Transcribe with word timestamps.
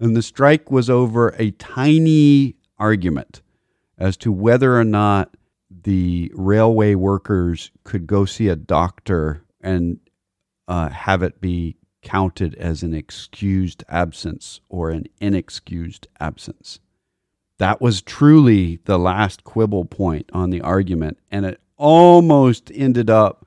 And 0.00 0.16
the 0.16 0.22
strike 0.22 0.70
was 0.70 0.88
over 0.88 1.34
a 1.38 1.50
tiny 1.52 2.56
argument 2.78 3.42
as 3.96 4.16
to 4.18 4.32
whether 4.32 4.78
or 4.78 4.84
not 4.84 5.36
the 5.70 6.30
railway 6.34 6.94
workers 6.94 7.70
could 7.84 8.06
go 8.06 8.24
see 8.24 8.48
a 8.48 8.56
doctor 8.56 9.42
and 9.60 9.98
uh, 10.68 10.88
have 10.90 11.22
it 11.22 11.40
be 11.40 11.76
counted 12.02 12.54
as 12.54 12.82
an 12.82 12.94
excused 12.94 13.82
absence 13.88 14.60
or 14.68 14.90
an 14.90 15.06
inexcused 15.20 16.06
absence. 16.20 16.78
That 17.58 17.80
was 17.80 18.02
truly 18.02 18.78
the 18.84 18.98
last 18.98 19.42
quibble 19.42 19.84
point 19.84 20.30
on 20.32 20.50
the 20.50 20.60
argument, 20.60 21.18
and 21.30 21.44
it 21.44 21.60
almost 21.76 22.70
ended 22.72 23.10
up 23.10 23.46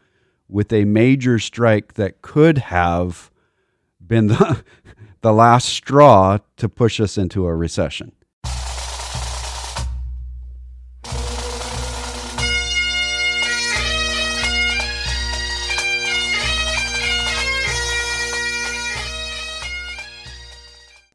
with 0.49 0.73
a 0.73 0.83
major 0.83 1.39
strike 1.39 1.93
that 1.93 2.21
could 2.21 2.57
have 2.57 3.31
been 4.05 4.27
the, 4.27 4.63
the 5.21 5.31
last 5.31 5.69
straw 5.69 6.39
to 6.57 6.67
push 6.67 6.99
us 6.99 7.17
into 7.17 7.45
a 7.45 7.55
recession. 7.55 8.11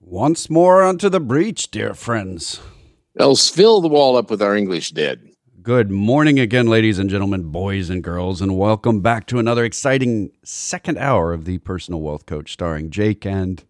Once 0.01 0.49
more 0.49 0.83
onto 0.83 1.09
the 1.09 1.21
breach, 1.21 1.71
dear 1.71 1.93
friends. 1.93 2.61
Else 3.19 3.51
fill 3.51 3.81
the 3.81 3.89
wall 3.89 4.17
up 4.17 4.31
with 4.31 4.41
our 4.41 4.57
English 4.57 4.93
dead. 4.93 5.29
Good 5.63 5.91
morning 5.91 6.39
again, 6.39 6.69
ladies 6.69 6.99
and 6.99 7.11
gentlemen, 7.11 7.51
boys 7.51 7.91
and 7.91 8.03
girls, 8.03 8.41
and 8.41 8.57
welcome 8.57 9.01
back 9.01 9.27
to 9.27 9.39
another 9.39 9.65
exciting 9.65 10.31
second 10.45 10.97
hour 10.97 11.33
of 11.33 11.45
the 11.45 11.59
Personal 11.59 12.01
Wealth 12.01 12.25
Coach, 12.25 12.53
starring 12.53 12.91
Jake 12.91 13.27
and 13.27 13.65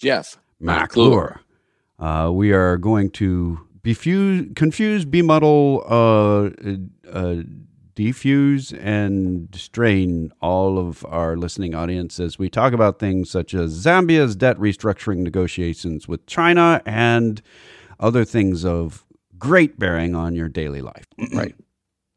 Jeff 0.00 0.38
McClure. 0.58 1.40
Uh, 1.98 2.30
we 2.32 2.52
are 2.52 2.78
going 2.78 3.10
to 3.10 3.60
befuse, 3.82 4.54
confuse, 4.56 5.04
bemuddle, 5.04 5.82
uh, 5.86 7.10
uh, 7.10 7.42
defuse, 7.94 8.76
and 8.82 9.54
strain 9.54 10.32
all 10.40 10.78
of 10.78 11.04
our 11.04 11.36
listening 11.36 11.74
audience 11.74 12.18
as 12.18 12.38
we 12.38 12.48
talk 12.48 12.72
about 12.72 12.98
things 12.98 13.30
such 13.30 13.52
as 13.52 13.84
Zambia's 13.84 14.34
debt 14.34 14.56
restructuring 14.56 15.18
negotiations 15.18 16.08
with 16.08 16.24
China 16.26 16.80
and 16.86 17.42
other 17.98 18.24
things 18.24 18.64
of 18.64 19.04
great 19.38 19.78
bearing 19.78 20.14
on 20.14 20.34
your 20.34 20.48
daily 20.48 20.80
life. 20.80 21.06
right. 21.34 21.54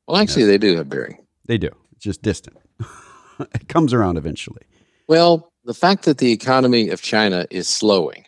Well, 0.08 0.18
actually, 0.18 0.44
yes. 0.44 0.52
they 0.52 0.58
do 0.58 0.78
have 0.78 0.88
bearing. 0.88 1.18
They 1.46 1.58
do. 1.58 1.70
It's 1.92 2.06
just 2.06 2.22
distant. 2.22 2.58
it 3.40 3.68
comes 3.68 3.94
around 3.94 4.18
eventually. 4.18 4.64
Well, 5.08 5.53
the 5.64 5.74
fact 5.74 6.06
that 6.06 6.18
the 6.18 6.32
economy 6.32 6.90
of 6.90 7.02
China 7.02 7.46
is 7.50 7.68
slowing, 7.68 8.26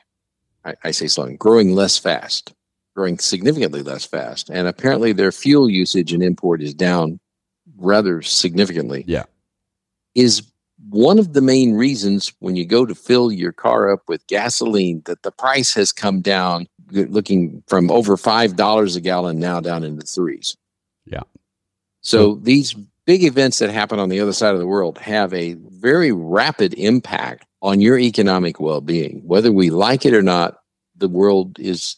I, 0.64 0.76
I 0.84 0.92
say 0.92 1.08
slowing, 1.08 1.38
growing 1.38 1.76
less 1.76 1.98
fast, 1.98 2.54
growing 2.96 3.20
significantly 3.20 3.82
less 3.82 4.06
fast, 4.06 4.50
and 4.50 4.68
apparently 4.68 5.12
their 5.12 5.32
fuel 5.32 5.70
usage 5.70 6.14
and 6.14 6.24
import 6.24 6.62
is 6.62 6.74
down 6.74 7.20
rather 7.78 8.22
significantly. 8.22 9.04
Yeah. 9.08 9.24
Is 10.14 10.44
one 10.90 11.20
of 11.20 11.34
the 11.34 11.42
main 11.42 11.74
reasons 11.74 12.32
when 12.40 12.56
you 12.56 12.66
go 12.66 12.86
to 12.86 12.96
fill 12.96 13.32
your 13.32 13.52
car 13.52 13.92
up 13.92 14.04
with 14.08 14.26
gasoline 14.28 15.02
that 15.06 15.24
the 15.24 15.32
price 15.32 15.74
has 15.74 15.92
come 15.92 16.22
down 16.22 16.68
looking 16.92 17.64
from 17.68 17.90
over 17.90 18.16
five 18.16 18.56
dollars 18.56 18.96
a 18.96 19.02
gallon 19.02 19.40
now 19.40 19.60
down 19.60 19.84
into 19.84 20.06
threes 20.06 20.56
yeah 21.06 21.24
so 22.02 22.36
these 22.36 22.76
big 23.06 23.24
events 23.24 23.60
that 23.60 23.70
happen 23.70 24.00
on 24.00 24.10
the 24.10 24.20
other 24.20 24.34
side 24.34 24.54
of 24.54 24.60
the 24.60 24.68
world 24.68 24.98
have 24.98 25.34
a 25.34 25.54
very 25.54 26.12
rapid 26.12 26.74
impact 26.76 27.46
on 27.62 27.82
your 27.82 27.98
economic 27.98 28.60
well-being 28.60 29.22
whether 29.26 29.52
we 29.52 29.70
like 29.70 30.06
it 30.06 30.14
or 30.14 30.22
not 30.22 30.58
the 30.96 31.10
world 31.10 31.60
is 31.60 31.98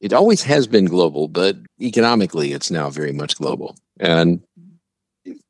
it 0.00 0.12
always 0.12 0.42
has 0.42 0.66
been 0.66 0.84
global 0.84 1.28
but 1.28 1.56
economically 1.80 2.52
it's 2.52 2.70
now 2.70 2.88
very 2.90 3.12
much 3.12 3.36
global 3.36 3.76
and 4.00 4.40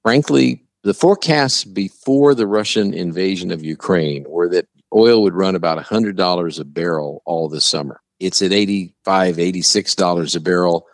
frankly, 0.03 0.65
the 0.85 0.95
forecasts 0.95 1.65
before 1.65 2.35
the 2.35 2.47
Russian 2.47 2.95
invasion 2.95 3.51
of 3.51 3.65
Ukraine 3.65 4.25
were 4.29 4.49
that 4.49 4.67
oil 4.95 5.23
would 5.23 5.35
run 5.35 5.55
about 5.55 5.83
$100 5.85 6.61
a 6.61 6.65
barrel 6.65 7.23
all 7.27 7.49
this 7.49 7.67
summer. 7.67 8.01
It's 8.21 8.43
at 8.43 8.51
$85, 8.51 8.95
$86 9.05 10.37
a 10.37 10.41
barrel. 10.41 10.87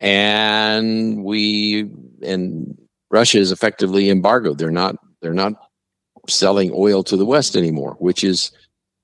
And 0.00 1.24
we, 1.24 1.88
and 2.22 2.76
Russia 3.14 3.38
is 3.38 3.52
effectively 3.52 4.10
embargoed. 4.10 4.58
They're 4.58 4.70
not, 4.70 4.96
they're 5.22 5.32
not 5.32 5.54
selling 6.28 6.70
oil 6.74 7.02
to 7.04 7.16
the 7.16 7.24
West 7.24 7.56
anymore, 7.56 7.96
which 7.98 8.24
is 8.24 8.50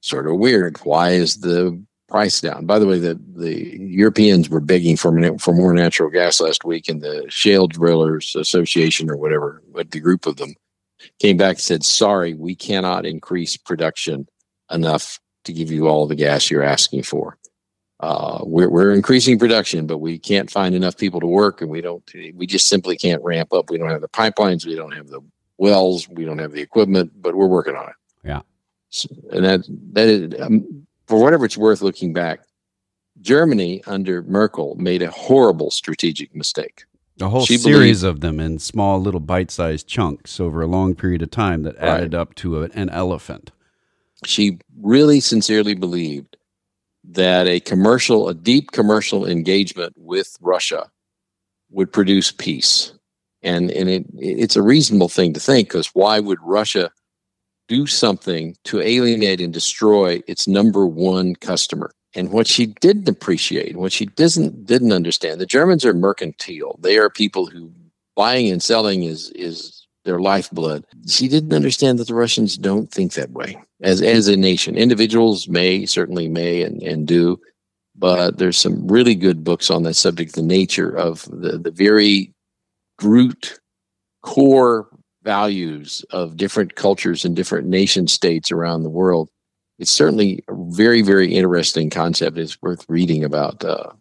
sort 0.03 0.27
of 0.27 0.37
weird. 0.37 0.79
Why 0.79 1.11
is 1.11 1.41
the 1.41 1.83
price 2.11 2.41
down. 2.41 2.67
By 2.67 2.79
the 2.79 2.87
way, 2.87 2.99
the, 2.99 3.19
the 3.37 3.79
Europeans 3.79 4.51
were 4.51 4.61
begging 4.61 4.97
for, 4.97 5.39
for 5.39 5.55
more 5.55 5.73
natural 5.73 6.11
gas 6.11 6.41
last 6.41 6.65
week, 6.65 6.89
and 6.89 7.01
the 7.01 7.25
Shale 7.29 7.69
Drillers 7.69 8.35
Association, 8.35 9.09
or 9.09 9.17
whatever, 9.17 9.63
but 9.73 9.93
the 9.93 10.01
group 10.01 10.27
of 10.27 10.37
them, 10.37 10.55
came 11.19 11.39
back 11.39 11.53
and 11.53 11.61
said, 11.61 11.85
Sorry, 11.85 12.35
we 12.35 12.55
cannot 12.55 13.07
increase 13.07 13.57
production 13.57 14.29
enough 14.71 15.19
to 15.45 15.53
give 15.53 15.71
you 15.71 15.89
all 15.89 16.07
the 16.07 16.15
gas 16.15 16.51
you're 16.51 16.63
asking 16.63 17.05
for. 17.05 17.39
Uh, 18.01 18.41
we're, 18.45 18.71
we're 18.71 18.93
increasing 18.93 19.39
production, 19.39 19.87
but 19.87 19.99
we 19.99 20.19
can't 20.19 20.51
find 20.51 20.75
enough 20.75 20.97
people 20.97 21.21
to 21.21 21.27
work, 21.27 21.61
and 21.61 21.71
we 21.71 21.83
don't. 21.83 22.03
We 22.35 22.47
just 22.47 22.67
simply 22.67 22.97
can't 22.97 23.23
ramp 23.23 23.53
up. 23.53 23.71
We 23.71 23.77
don't 23.77 23.91
have 23.91 24.01
the 24.01 24.09
pipelines, 24.09 24.65
we 24.65 24.75
don't 24.75 24.93
have 24.93 25.09
the 25.09 25.21
wells, 25.59 26.09
we 26.09 26.25
don't 26.25 26.39
have 26.39 26.53
the 26.53 26.63
equipment, 26.63 27.13
but 27.21 27.35
we're 27.35 27.47
working 27.47 27.77
on 27.77 27.89
it. 27.89 27.95
Yeah, 28.25 28.41
so, 28.89 29.09
and 29.33 29.45
that 29.45 29.61
that 29.93 30.09
is, 30.09 30.41
um, 30.41 30.87
for 31.07 31.21
whatever 31.21 31.45
it's 31.45 31.59
worth 31.59 31.83
looking 31.83 32.15
back, 32.15 32.41
Germany 33.21 33.83
under 33.87 34.23
Merkel 34.23 34.77
made 34.77 35.03
a 35.03 35.11
horrible 35.11 35.71
strategic 35.71 36.35
mistake. 36.35 36.85
A 37.21 37.29
whole 37.29 37.45
she 37.45 37.59
series 37.59 38.01
believed, 38.01 38.17
of 38.17 38.21
them 38.21 38.41
in 38.41 38.59
small 38.59 38.99
little 38.99 39.21
bite-sized 39.21 39.87
chunks 39.87 40.41
over 40.41 40.63
a 40.63 40.67
long 40.67 40.95
period 40.95 41.21
of 41.21 41.31
time 41.31 41.65
that 41.65 41.77
added 41.77 42.15
right. 42.15 42.21
up 42.21 42.35
to 42.37 42.63
a, 42.63 42.71
an 42.73 42.89
elephant. 42.89 43.51
She 44.25 44.59
really 44.81 45.21
sincerely 45.21 45.75
believed 45.75 46.39
that 47.13 47.47
a 47.47 47.61
commercial, 47.61 48.29
a 48.29 48.35
deep 48.35 48.73
commercial 48.73 49.27
engagement 49.27 49.95
with 49.97 50.37
Russia 50.41 50.91
would 51.71 51.93
produce 51.93 52.33
peace. 52.33 52.93
And, 53.43 53.71
and 53.71 53.89
it, 53.89 54.07
it's 54.19 54.57
a 54.57 54.63
reasonable 54.63 55.09
thing 55.09 55.33
to 55.33 55.41
think 55.41 55.69
because 55.69 55.89
why 55.89 56.21
would 56.21 56.39
Russia 56.43 56.93
do 57.71 57.87
something 57.87 58.57
to 58.65 58.81
alienate 58.81 59.41
and 59.41 59.53
destroy 59.53 60.21
its 60.27 60.49
number 60.49 60.85
one 60.85 61.37
customer. 61.37 61.93
And 62.17 62.33
what 62.33 62.49
she 62.49 62.67
didn't 62.67 63.09
appreciate, 63.09 63.77
what 63.77 63.93
she 63.93 64.07
doesn't 64.07 64.67
didn't 64.67 64.91
understand, 64.91 65.41
the 65.41 65.47
Germans 65.47 65.85
are 65.85 65.95
mercantile. 65.95 66.77
They 66.81 66.99
are 66.99 67.09
people 67.09 67.47
who 67.47 67.71
buying 68.17 68.51
and 68.51 68.61
selling 68.61 69.05
is 69.05 69.31
is 69.37 69.80
their 70.05 70.21
lifeblood. 70.21 70.85
She 71.07 71.29
didn't 71.29 71.53
understand 71.53 71.99
that 71.99 72.09
the 72.09 72.15
Russians 72.15 72.57
don't 72.57 72.91
think 72.91 73.15
that 73.15 73.31
way 73.31 73.63
as 73.83 74.01
as 74.03 74.29
a 74.29 74.37
nation. 74.37 74.77
Individuals 74.77 75.49
may 75.49 75.87
certainly 75.87 76.29
may 76.29 76.63
and, 76.63 76.83
and 76.83 77.07
do, 77.07 77.41
but 77.97 78.39
there's 78.39 78.59
some 78.59 78.87
really 78.89 79.15
good 79.15 79.45
books 79.45 79.71
on 79.71 79.83
that 79.85 79.95
subject, 79.95 80.35
the 80.35 80.43
nature 80.43 80.91
of 80.91 81.25
the, 81.25 81.59
the 81.59 81.71
very 81.71 82.33
root 83.03 83.59
core 84.23 84.89
values 85.23 86.05
of 86.11 86.37
different 86.37 86.75
cultures 86.77 87.25
and 87.25 87.37
different 87.37 87.67
nation 87.67 88.09
states 88.09 88.51
around 88.51 88.83
the 88.83 88.91
world. 88.91 89.29
It's 89.79 89.91
certainly 89.91 90.45
a 90.49 90.55
very, 90.55 91.03
very 91.03 91.35
interesting 91.35 91.91
concept. 91.91 92.39
It's 92.39 92.61
worth 92.63 92.85
reading 92.89 93.25
about. 93.25 93.65
Uh, 93.65 93.93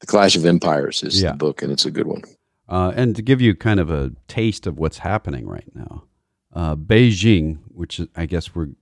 the 0.00 0.06
Clash 0.06 0.36
of 0.36 0.44
Empires 0.44 1.02
is 1.02 1.22
yeah. 1.22 1.30
the 1.30 1.38
book, 1.38 1.62
and 1.62 1.72
it's 1.72 1.86
a 1.86 1.90
good 1.90 2.06
one. 2.06 2.22
Uh, 2.68 2.92
and 2.96 3.14
to 3.14 3.22
give 3.22 3.40
you 3.40 3.54
kind 3.54 3.78
of 3.78 3.90
a 3.90 4.12
taste 4.28 4.66
of 4.66 4.78
what's 4.78 4.98
happening 4.98 5.46
right 5.46 5.70
now, 5.74 6.04
uh, 6.52 6.74
Beijing, 6.74 7.58
which 7.68 8.00
I 8.16 8.26
guess 8.26 8.54
we 8.54 8.74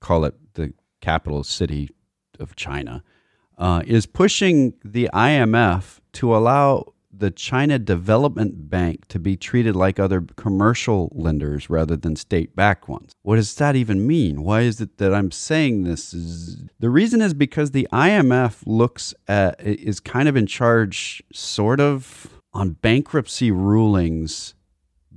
call 0.00 0.24
it 0.24 0.34
the 0.54 0.74
capital 1.00 1.44
city 1.44 1.90
of 2.38 2.56
China, 2.56 3.02
uh, 3.58 3.82
is 3.86 4.06
pushing 4.06 4.74
the 4.84 5.08
IMF 5.14 6.00
to 6.14 6.36
allow 6.36 6.92
the 7.12 7.30
China 7.30 7.78
Development 7.78 8.70
Bank 8.70 9.06
to 9.08 9.18
be 9.18 9.36
treated 9.36 9.76
like 9.76 10.00
other 10.00 10.22
commercial 10.36 11.12
lenders 11.14 11.68
rather 11.68 11.96
than 11.96 12.16
state 12.16 12.56
backed 12.56 12.88
ones. 12.88 13.12
What 13.22 13.36
does 13.36 13.54
that 13.56 13.76
even 13.76 14.06
mean? 14.06 14.42
Why 14.42 14.62
is 14.62 14.80
it 14.80 14.98
that 14.98 15.12
I'm 15.14 15.30
saying 15.30 15.84
this? 15.84 16.14
Is, 16.14 16.64
the 16.80 16.90
reason 16.90 17.20
is 17.20 17.34
because 17.34 17.70
the 17.70 17.86
IMF 17.92 18.62
looks 18.66 19.14
at, 19.28 19.60
is 19.60 20.00
kind 20.00 20.28
of 20.28 20.36
in 20.36 20.46
charge, 20.46 21.22
sort 21.32 21.80
of, 21.80 22.31
on 22.52 22.72
bankruptcy 22.72 23.50
rulings 23.50 24.54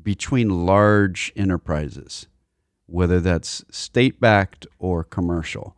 between 0.01 0.65
large 0.65 1.33
enterprises, 1.35 2.27
whether 2.85 3.19
that's 3.19 3.65
state 3.69 4.19
backed 4.19 4.67
or 4.79 5.03
commercial. 5.03 5.75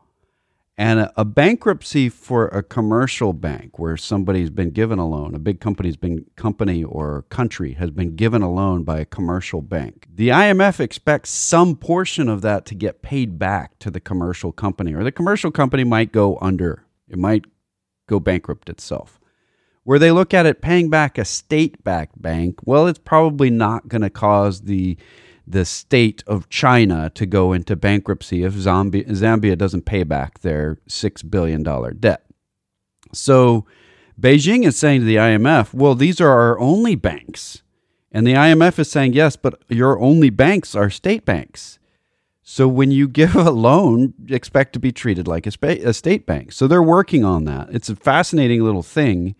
And 0.80 1.00
a, 1.00 1.14
a, 1.18 1.26
bankruptcy 1.26 2.08
for 2.08 2.50
a 2.50 2.62
commercial 2.62 3.34
bank 3.34 3.80
where 3.80 3.98
somebody's 3.98 4.52
been 4.52 4.70
given 4.70 5.00
a 5.00 5.08
loan, 5.08 5.34
a 5.34 5.40
big 5.40 5.60
company's 5.60 5.98
been 5.98 6.26
company 6.36 6.84
or 6.84 7.24
country 7.30 7.74
has 7.74 7.90
been 7.90 8.16
given 8.16 8.44
a 8.44 8.52
loan 8.52 8.84
by 8.84 9.00
a 9.00 9.06
commercial 9.06 9.64
bank. 9.64 10.06
The 10.14 10.30
IMF 10.30 10.80
expects 10.80 11.32
some 11.32 11.76
portion 11.76 12.30
of 12.30 12.44
that 12.44 12.68
to 12.68 12.76
get 12.76 13.02
paid 13.02 13.40
back 13.40 13.80
to 13.80 13.90
the 13.90 14.00
commercial 14.00 14.52
company, 14.52 14.94
or 14.94 15.04
the 15.04 15.12
commercial 15.12 15.50
company 15.50 15.84
might 15.84 16.12
go 16.12 16.38
under. 16.42 16.86
It 17.10 17.18
might 17.18 17.46
go 18.06 18.20
bankrupt 18.20 18.70
itself. 18.70 19.20
Where 19.88 20.00
they 20.00 20.12
look 20.12 20.34
at 20.34 20.46
it 20.46 20.62
paying 20.62 20.90
back 20.90 21.18
a 21.18 21.24
state 21.24 21.82
backed 21.82 22.22
bank, 22.22 22.60
well, 22.66 22.88
it's 22.88 23.00
probably 23.00 23.50
not 23.50 23.88
going 23.88 24.02
to 24.02 24.10
cause 24.10 24.64
the 24.64 24.98
the 25.48 25.64
state 25.64 26.26
of 26.28 26.50
China 26.50 27.10
to 27.12 27.26
go 27.26 27.54
into 27.54 27.74
bankruptcy 27.78 28.44
if 28.44 28.54
Zambia, 28.54 29.08
Zambia 29.08 29.58
doesn't 29.58 29.86
pay 29.86 30.04
back 30.04 30.40
their 30.40 30.78
$6 30.90 31.32
billion 31.32 31.64
debt. 32.02 32.26
So 33.14 33.66
Beijing 34.20 34.66
is 34.66 34.78
saying 34.78 35.00
to 35.00 35.06
the 35.06 35.16
IMF, 35.16 35.74
well, 35.74 35.96
these 35.96 36.20
are 36.20 36.32
our 36.32 36.60
only 36.60 36.96
banks. 36.96 37.62
And 38.12 38.28
the 38.28 38.34
IMF 38.34 38.80
is 38.80 38.92
saying, 38.92 39.14
yes, 39.14 39.38
but 39.38 39.64
your 39.70 39.98
only 40.02 40.30
banks 40.30 40.76
are 40.76 40.90
state 40.90 41.24
banks. 41.24 41.80
So 42.44 42.68
when 42.68 42.92
you 42.92 43.08
give 43.08 43.38
a 43.38 43.52
loan, 43.52 44.16
expect 44.28 44.74
to 44.74 44.80
be 44.80 44.92
treated 44.92 45.30
like 45.30 45.48
a, 45.48 45.94
state 45.94 46.26
bank. 46.26 46.52
So 46.52 46.68
they're 46.68 46.84
working 46.84 47.24
on 47.24 47.46
that. 47.46 47.70
It's 47.72 47.88
a 47.88 47.96
fascinating 47.96 48.66
little 48.66 48.84
thing. 48.84 49.36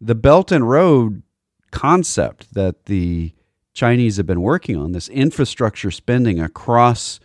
The 0.00 0.14
Belt 0.14 0.50
and 0.50 0.68
Road 0.68 1.22
concept 1.70 2.54
that 2.54 2.86
the 2.86 3.32
Chinese 3.74 4.16
have 4.16 4.26
been 4.26 4.40
working 4.40 4.76
on, 4.76 4.92
this 4.92 5.08
infrastructure 5.08 5.90
spending 5.90 6.40
across 6.40 7.20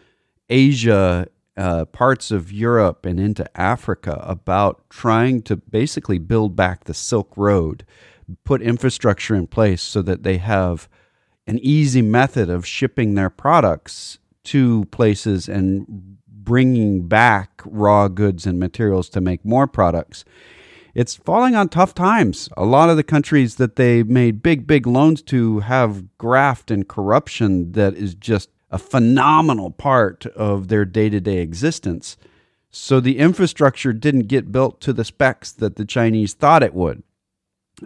Asia, 0.49 1.27
uh, 1.55 1.85
parts 1.85 2.31
of 2.31 2.51
Europe, 2.51 3.05
and 3.05 3.19
into 3.19 3.49
Africa 3.59 4.21
about 4.27 4.89
trying 4.89 5.41
to 5.43 5.55
basically 5.55 6.17
build 6.19 6.55
back 6.55 6.83
the 6.83 6.93
Silk 6.93 7.35
Road, 7.37 7.85
put 8.43 8.61
infrastructure 8.61 9.35
in 9.35 9.47
place 9.47 9.81
so 9.81 10.01
that 10.01 10.23
they 10.23 10.37
have 10.37 10.89
an 11.47 11.59
easy 11.59 12.01
method 12.01 12.49
of 12.49 12.65
shipping 12.65 13.15
their 13.15 13.29
products 13.29 14.19
to 14.43 14.85
places 14.85 15.47
and 15.47 16.17
bringing 16.27 17.07
back 17.07 17.61
raw 17.65 18.07
goods 18.07 18.45
and 18.45 18.59
materials 18.59 19.09
to 19.09 19.21
make 19.21 19.43
more 19.45 19.65
products 19.65 20.25
it's 20.95 21.15
falling 21.15 21.55
on 21.55 21.67
tough 21.67 21.93
times. 21.93 22.49
A 22.55 22.65
lot 22.65 22.89
of 22.89 22.95
the 22.95 23.03
countries 23.03 23.55
that 23.55 23.75
they 23.75 24.01
made 24.01 24.41
big, 24.41 24.65
big 24.65 24.87
loans 24.87 25.21
to 25.23 25.59
have 25.59 26.17
graft 26.17 26.71
and 26.71 26.87
corruption 26.87 27.73
that 27.73 27.95
is 27.95 28.15
just 28.15 28.49
a 28.71 28.77
phenomenal 28.77 29.71
part 29.71 30.25
of 30.27 30.69
their 30.69 30.85
day 30.85 31.09
to 31.09 31.19
day 31.19 31.39
existence. 31.39 32.15
So 32.71 32.99
the 32.99 33.19
infrastructure 33.19 33.93
didn't 33.93 34.27
get 34.27 34.51
built 34.51 34.81
to 34.81 34.93
the 34.93 35.05
specs 35.05 35.51
that 35.51 35.75
the 35.75 35.85
Chinese 35.85 36.33
thought 36.33 36.63
it 36.63 36.73
would. 36.73 37.03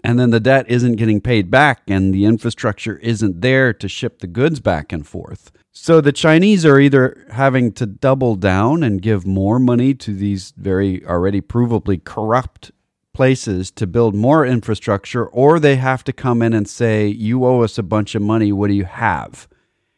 And 0.03 0.19
then 0.19 0.29
the 0.29 0.39
debt 0.39 0.69
isn't 0.69 0.97
getting 0.97 1.19
paid 1.19 1.49
back, 1.49 1.81
and 1.87 2.13
the 2.13 2.25
infrastructure 2.25 2.97
isn't 2.97 3.41
there 3.41 3.73
to 3.73 3.87
ship 3.87 4.19
the 4.19 4.27
goods 4.27 4.59
back 4.59 4.91
and 4.91 5.05
forth. 5.05 5.51
So 5.71 5.99
the 5.99 6.11
Chinese 6.11 6.63
are 6.63 6.79
either 6.79 7.25
having 7.31 7.71
to 7.73 7.87
double 7.87 8.35
down 8.35 8.83
and 8.83 9.01
give 9.01 9.25
more 9.25 9.57
money 9.59 9.95
to 9.95 10.13
these 10.13 10.53
very 10.57 11.03
already 11.05 11.41
provably 11.41 12.03
corrupt 12.03 12.71
places 13.13 13.71
to 13.71 13.87
build 13.87 14.15
more 14.15 14.45
infrastructure, 14.45 15.25
or 15.25 15.59
they 15.59 15.75
have 15.75 16.03
to 16.05 16.13
come 16.13 16.41
in 16.41 16.53
and 16.53 16.67
say, 16.67 17.07
You 17.07 17.45
owe 17.45 17.61
us 17.61 17.77
a 17.77 17.83
bunch 17.83 18.15
of 18.15 18.21
money. 18.21 18.51
What 18.51 18.67
do 18.67 18.73
you 18.73 18.85
have? 18.85 19.47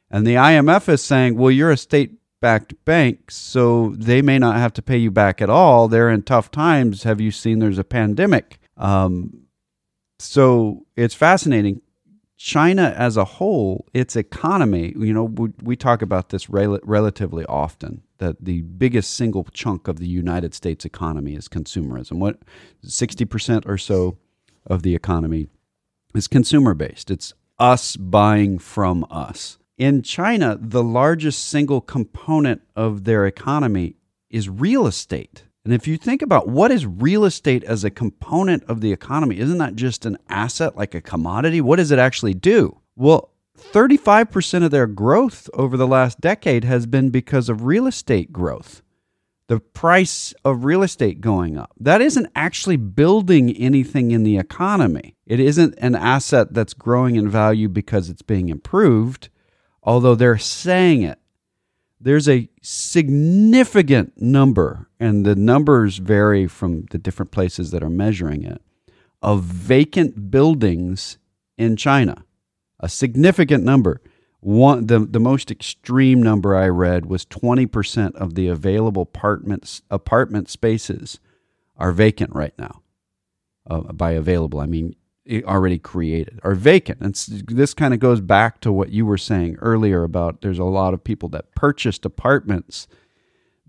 And 0.10 0.26
the 0.26 0.36
IMF 0.36 0.90
is 0.90 1.04
saying, 1.04 1.38
Well, 1.38 1.52
you're 1.52 1.72
a 1.72 1.78
state 1.78 2.14
backed 2.42 2.74
bank, 2.86 3.30
so 3.32 3.94
they 3.98 4.22
may 4.22 4.40
not 4.40 4.56
have 4.56 4.74
to 4.74 4.82
pay 4.82 4.98
you 4.98 5.12
back 5.12 5.42
at 5.42 5.50
all. 5.50 5.88
They're 5.88 6.10
in 6.10 6.24
tough 6.24 6.52
times. 6.52 7.04
Have 7.04 7.22
you 7.22 7.32
seen 7.32 7.60
there's 7.60 7.78
a 7.78 7.84
pandemic? 7.84 8.60
Um, 8.78 9.44
so 10.20 10.86
it's 10.96 11.16
fascinating. 11.16 11.82
China 12.44 12.92
as 12.98 13.18
a 13.18 13.24
whole, 13.24 13.86
its 13.94 14.16
economy, 14.16 14.94
you 14.98 15.14
know, 15.14 15.26
we, 15.26 15.50
we 15.62 15.76
talk 15.76 16.02
about 16.02 16.30
this 16.30 16.50
rel- 16.50 16.80
relatively 16.82 17.46
often 17.46 18.02
that 18.18 18.36
the 18.44 18.62
biggest 18.62 19.14
single 19.14 19.44
chunk 19.54 19.88
of 19.88 20.00
the 20.00 20.08
United 20.08 20.56
States 20.56 20.84
economy 20.84 21.36
is 21.36 21.48
consumerism. 21.48 22.14
What 22.18 22.40
60% 22.84 23.68
or 23.68 23.78
so 23.78 24.18
of 24.66 24.82
the 24.82 24.96
economy 24.96 25.50
is 26.16 26.28
consumer 26.28 26.74
based. 26.74 27.12
It's 27.12 27.32
us 27.60 27.96
buying 27.96 28.58
from 28.58 29.06
us. 29.12 29.60
In 29.78 30.02
China, 30.02 30.58
the 30.60 30.84
largest 30.84 31.48
single 31.48 31.80
component 31.80 32.64
of 32.76 33.04
their 33.04 33.28
economy 33.28 33.98
is 34.32 34.50
real 34.50 34.88
estate. 34.88 35.44
And 35.64 35.74
if 35.74 35.88
you 35.88 35.98
think 35.98 36.22
about 36.22 36.48
what 36.48 36.72
is 36.72 36.86
real 36.86 37.24
estate 37.24 37.64
as 37.64 37.84
a 37.84 37.92
component 37.92 38.64
of 38.64 38.82
the 38.82 38.92
economy, 38.92 39.40
isn't 39.40 39.60
that 39.60 39.76
just 39.76 40.06
an 40.06 40.18
asset 40.28 40.76
like 40.76 40.96
a 40.96 41.02
commodity? 41.02 41.62
What 41.62 41.76
does 41.76 41.92
it 41.92 42.00
actually 42.00 42.34
do? 42.34 42.80
Well, 42.96 43.32
35% 43.58 44.64
of 44.64 44.72
their 44.72 44.88
growth 44.88 45.50
over 45.54 45.78
the 45.78 45.88
last 45.88 46.20
decade 46.20 46.64
has 46.64 46.88
been 46.88 47.12
because 47.12 47.48
of 47.48 47.64
real 47.64 47.86
estate 47.86 48.34
growth. 48.34 48.82
The 49.48 49.60
price 49.60 50.34
of 50.44 50.66
real 50.66 50.82
estate 50.82 51.22
going 51.22 51.58
up. 51.58 51.74
That 51.80 52.02
isn't 52.02 52.32
actually 52.36 52.78
building 52.78 53.56
anything 53.56 54.12
in 54.12 54.24
the 54.24 54.38
economy. 54.38 55.16
It 55.28 55.40
isn't 55.40 55.76
an 55.78 55.94
asset 55.94 56.54
that's 56.54 56.74
growing 56.74 57.18
in 57.18 57.30
value 57.30 57.70
because 57.70 58.10
it's 58.10 58.22
being 58.22 58.50
improved, 58.50 59.30
although 59.84 60.16
they're 60.16 60.38
saying 60.38 61.04
it 61.04 61.20
there's 62.02 62.28
a 62.28 62.50
significant 62.62 64.20
number, 64.20 64.90
and 65.00 65.26
the 65.26 65.36
numbers 65.36 65.98
vary 65.98 66.48
from 66.48 66.86
the 66.92 66.98
different 66.98 67.32
places 67.32 67.72
that 67.72 67.84
are 67.84 67.90
measuring 67.90 68.44
it, 68.44 68.62
of 69.22 69.44
vacant 69.44 70.32
buildings 70.32 71.18
in 71.58 71.76
China. 71.76 72.26
A 72.80 72.90
significant 72.90 73.64
number. 73.64 74.02
One, 74.40 74.88
the, 74.88 75.00
the 75.00 75.20
most 75.20 75.52
extreme 75.52 76.24
number 76.24 76.56
I 76.56 76.68
read 76.68 77.06
was 77.06 77.26
20% 77.26 78.16
of 78.16 78.34
the 78.34 78.48
available 78.48 79.04
apartments, 79.04 79.84
apartment 79.92 80.50
spaces 80.50 81.20
are 81.78 81.92
vacant 81.92 82.34
right 82.34 82.54
now. 82.58 82.82
Uh, 83.70 83.94
by 83.94 84.12
available, 84.12 84.60
I 84.60 84.66
mean 84.66 84.96
already 85.30 85.78
created 85.78 86.40
are 86.44 86.56
vacant. 86.56 87.00
And 87.02 87.16
this 87.48 87.74
kind 87.74 87.94
of 87.94 88.00
goes 88.00 88.22
back 88.22 88.60
to 88.62 88.72
what 88.72 88.90
you 88.90 89.06
were 89.06 89.18
saying 89.18 89.58
earlier 89.62 90.04
about 90.04 90.42
there's 90.42 90.60
a 90.60 90.64
lot 90.64 90.94
of 90.94 91.04
people 91.04 91.30
that 91.30 91.54
purchased 91.56 92.06
apartments 92.06 92.88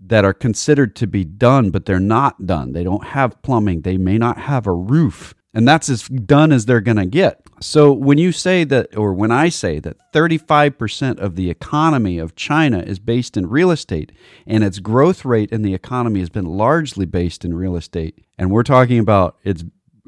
that 0.05 0.25
are 0.25 0.33
considered 0.33 0.95
to 0.97 1.07
be 1.07 1.23
done, 1.23 1.69
but 1.69 1.85
they're 1.85 1.99
not 1.99 2.45
done. 2.45 2.73
They 2.73 2.83
don't 2.83 3.05
have 3.07 3.41
plumbing, 3.41 3.81
they 3.81 3.97
may 3.97 4.17
not 4.17 4.37
have 4.37 4.67
a 4.67 4.73
roof. 4.73 5.33
And 5.55 5.67
that's 5.67 5.87
as 5.87 6.07
done 6.07 6.51
as 6.51 6.65
they're 6.65 6.81
going 6.81 6.97
to 6.97 7.05
get. 7.05 7.43
So 7.61 7.93
when 7.93 8.17
you 8.17 8.31
say 8.31 8.63
that, 8.63 8.97
or 8.97 9.13
when 9.13 9.31
I 9.31 9.49
say 9.49 9.79
that 9.79 10.11
35% 10.11 11.19
of 11.19 11.35
the 11.35 11.51
economy 11.51 12.17
of 12.17 12.35
China 12.35 12.79
is 12.79 12.97
based 12.97 13.37
in 13.37 13.47
real 13.47 13.69
estate, 13.69 14.11
and 14.47 14.63
its 14.63 14.79
growth 14.79 15.23
rate 15.23 15.51
in 15.51 15.61
the 15.61 15.75
economy 15.75 16.21
has 16.21 16.29
been 16.29 16.45
largely 16.45 17.05
based 17.05 17.45
in 17.45 17.53
real 17.53 17.75
estate, 17.75 18.17
and 18.37 18.49
we're 18.49 18.63
talking 18.63 18.97
about 18.97 19.37
its 19.43 19.63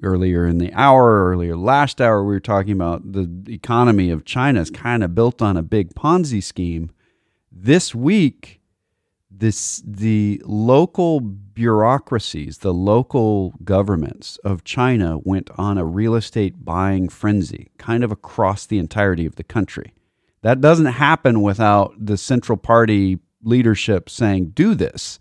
earlier 0.06 0.46
in 0.48 0.60
the 0.60 0.72
hour, 0.74 1.32
earlier 1.32 1.58
last 1.58 2.00
hour, 2.00 2.24
we 2.24 2.34
were 2.34 2.40
talking 2.40 2.74
about 2.74 3.12
the 3.12 3.30
economy 3.48 4.10
of 4.12 4.26
China 4.26 4.62
is 4.62 4.70
kind 4.70 5.04
of 5.04 5.16
built 5.16 5.42
on 5.42 5.58
a 5.58 5.64
big 5.64 5.94
Ponzi 5.96 6.42
scheme. 6.42 6.92
This 7.52 7.96
week, 7.96 8.62
this 9.30 9.82
the 9.86 10.42
local 10.46 11.20
bureaucracies, 11.20 12.60
the 12.60 12.74
local 12.74 13.54
governments 13.64 14.38
of 14.44 14.64
China 14.64 15.18
went 15.24 15.50
on 15.58 15.78
a 15.78 15.86
real 15.86 16.16
estate 16.16 16.64
buying 16.64 17.10
frenzy, 17.10 17.72
kind 17.78 18.04
of 18.04 18.12
across 18.12 18.66
the 18.66 18.78
entirety 18.78 19.26
of 19.26 19.36
the 19.36 19.44
country. 19.44 19.94
That 20.42 20.62
doesn't 20.62 20.86
happen 20.86 21.42
without 21.42 21.94
the 21.98 22.18
central 22.18 22.58
party 22.58 23.20
leadership 23.44 24.10
saying, 24.10 24.50
do 24.50 24.76
this. 24.76 25.20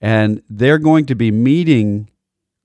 And 0.00 0.42
they're 0.50 0.78
going 0.78 1.06
to 1.06 1.14
be 1.14 1.30
meeting 1.30 2.10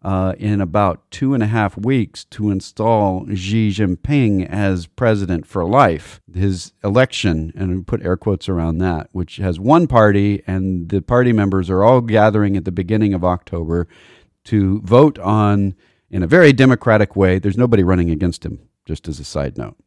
uh, 0.03 0.33
in 0.39 0.61
about 0.61 1.09
two 1.11 1.33
and 1.33 1.43
a 1.43 1.47
half 1.47 1.77
weeks 1.77 2.23
to 2.25 2.49
install 2.49 3.27
Xi 3.33 3.69
Jinping 3.69 4.47
as 4.49 4.87
president 4.87 5.45
for 5.45 5.63
life. 5.63 6.21
His 6.33 6.73
election, 6.83 7.53
and 7.55 7.75
we 7.75 7.83
put 7.83 8.03
air 8.03 8.17
quotes 8.17 8.49
around 8.49 8.79
that, 8.79 9.09
which 9.11 9.37
has 9.37 9.59
one 9.59 9.85
party, 9.87 10.41
and 10.47 10.89
the 10.89 11.01
party 11.01 11.31
members 11.31 11.69
are 11.69 11.83
all 11.83 12.01
gathering 12.01 12.57
at 12.57 12.65
the 12.65 12.71
beginning 12.71 13.13
of 13.13 13.23
October 13.23 13.87
to 14.45 14.81
vote 14.81 15.19
on, 15.19 15.75
in 16.09 16.23
a 16.23 16.27
very 16.27 16.51
democratic 16.51 17.15
way, 17.15 17.37
there's 17.37 17.57
nobody 17.57 17.83
running 17.83 18.09
against 18.09 18.43
him, 18.43 18.59
just 18.87 19.07
as 19.07 19.19
a 19.19 19.23
side 19.23 19.55
note, 19.55 19.77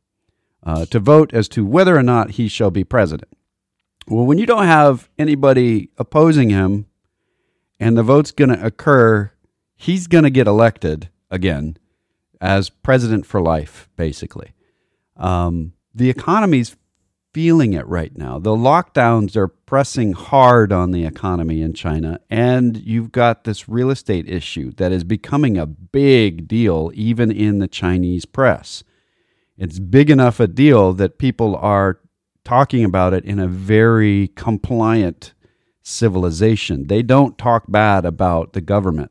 uh, 0.63 0.87
to 0.87 1.01
vote 1.01 1.35
as 1.35 1.49
to 1.49 1.67
whether 1.67 1.97
or 1.97 2.05
not 2.05 2.33
he 2.33 2.47
shall 2.47 2.71
be 2.71 2.85
president. 2.85 3.33
Well, 4.07 4.27
when 4.27 4.39
you 4.39 4.47
don't 4.47 4.67
have 4.67 5.09
anybody 5.19 5.91
opposing 5.99 6.51
him, 6.51 6.87
and 7.81 7.97
the 7.97 8.05
vote's 8.05 8.31
going 8.31 8.51
to 8.51 8.65
occur 8.65 9.33
he's 9.85 10.07
going 10.07 10.25
to 10.25 10.31
get 10.31 10.47
elected 10.47 11.11
again 11.31 11.77
as 12.41 12.71
president 12.71 13.27
for 13.27 13.41
life, 13.41 13.89
basically. 13.97 14.53
Um, 15.17 15.75
the 15.95 16.09
economy's 16.09 16.75
feeling 17.35 17.75
it 17.75 17.87
right 17.87 18.17
now. 18.17 18.39
The 18.39 18.57
lockdowns 18.57 19.37
are 19.37 19.49
pressing 19.49 20.13
hard 20.13 20.73
on 20.73 20.93
the 20.93 21.05
economy 21.05 21.61
in 21.61 21.75
China, 21.75 22.19
and 22.31 22.79
you've 22.79 23.13
got 23.13 23.45
this 23.45 23.69
real 23.69 23.91
estate 23.91 24.29
issue 24.29 24.73
that 24.77 24.91
is 24.91 25.05
becoming 25.05 25.59
a 25.59 25.67
big 25.67 26.49
deal 26.49 26.91
even 26.95 27.31
in 27.31 27.59
the 27.59 27.69
Chinese 27.69 28.25
press. 28.25 28.85
It's 29.59 29.79
big 29.79 30.09
enough 30.09 30.41
a 30.41 30.47
deal 30.47 30.95
that 30.95 31.19
people 31.19 31.57
are 31.57 32.01
talking 32.43 32.85
about 32.85 33.13
it 33.13 33.25
in 33.25 33.39
a 33.39 33.49
very 33.49 34.29
compliant 34.29 35.35
civilization. 35.83 36.87
They 36.87 37.03
don't 37.03 37.37
talk 37.37 37.65
bad 37.69 38.07
about 38.07 38.55
the 38.55 38.61
government. 38.61 39.11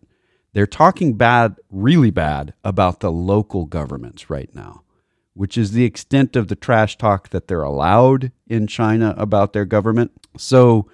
They're 0.54 0.68
talking 0.68 1.14
bad, 1.14 1.56
really 1.70 2.12
bad, 2.12 2.54
about 2.64 3.00
the 3.00 3.12
local 3.12 3.66
governments 3.66 4.30
right 4.30 4.54
now 4.54 4.84
which 5.34 5.58
is 5.58 5.72
the 5.72 5.84
extent 5.86 6.36
of 6.36 6.48
the 6.48 6.56
trash 6.56 6.98
talk 6.98 7.30
that 7.30 7.48
they're 7.48 7.64
allowed 7.64 8.32
in 8.48 8.68
China 8.68 9.14
about 9.18 9.54
their 9.54 9.66
government. 9.66 10.12
So 10.38 10.88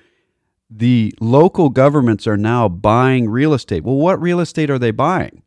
the 0.69 1.13
local 1.19 1.69
governments 1.69 2.25
are 2.25 2.37
now 2.37 2.69
buying 2.69 3.29
real 3.29 3.53
estate. 3.53 3.83
Well, 3.83 3.95
what 3.95 4.21
real 4.21 4.39
estate 4.39 4.69
are 4.69 4.79
they 4.79 4.91
buying? 4.91 5.43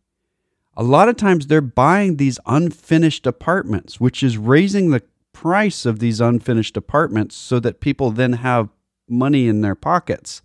A 0.77 0.83
lot 0.83 1.09
of 1.09 1.17
times 1.17 1.47
they're 1.47 1.61
buying 1.61 2.17
these 2.17 2.39
unfinished 2.47 3.27
apartments, 3.27 4.01
which 4.01 4.23
is 4.23 4.39
raising 4.39 4.91
the 4.91 5.03
price 5.33 5.87
of 5.87 5.99
these 5.99 6.21
unfinished 6.21 6.77
apartments 6.77 7.35
so 7.35 7.61
that 7.61 7.81
people 7.81 8.11
then 8.11 8.35
have 8.35 8.69
money 9.09 9.49
in 9.49 9.61
their 9.61 9.75
pockets 9.75 10.43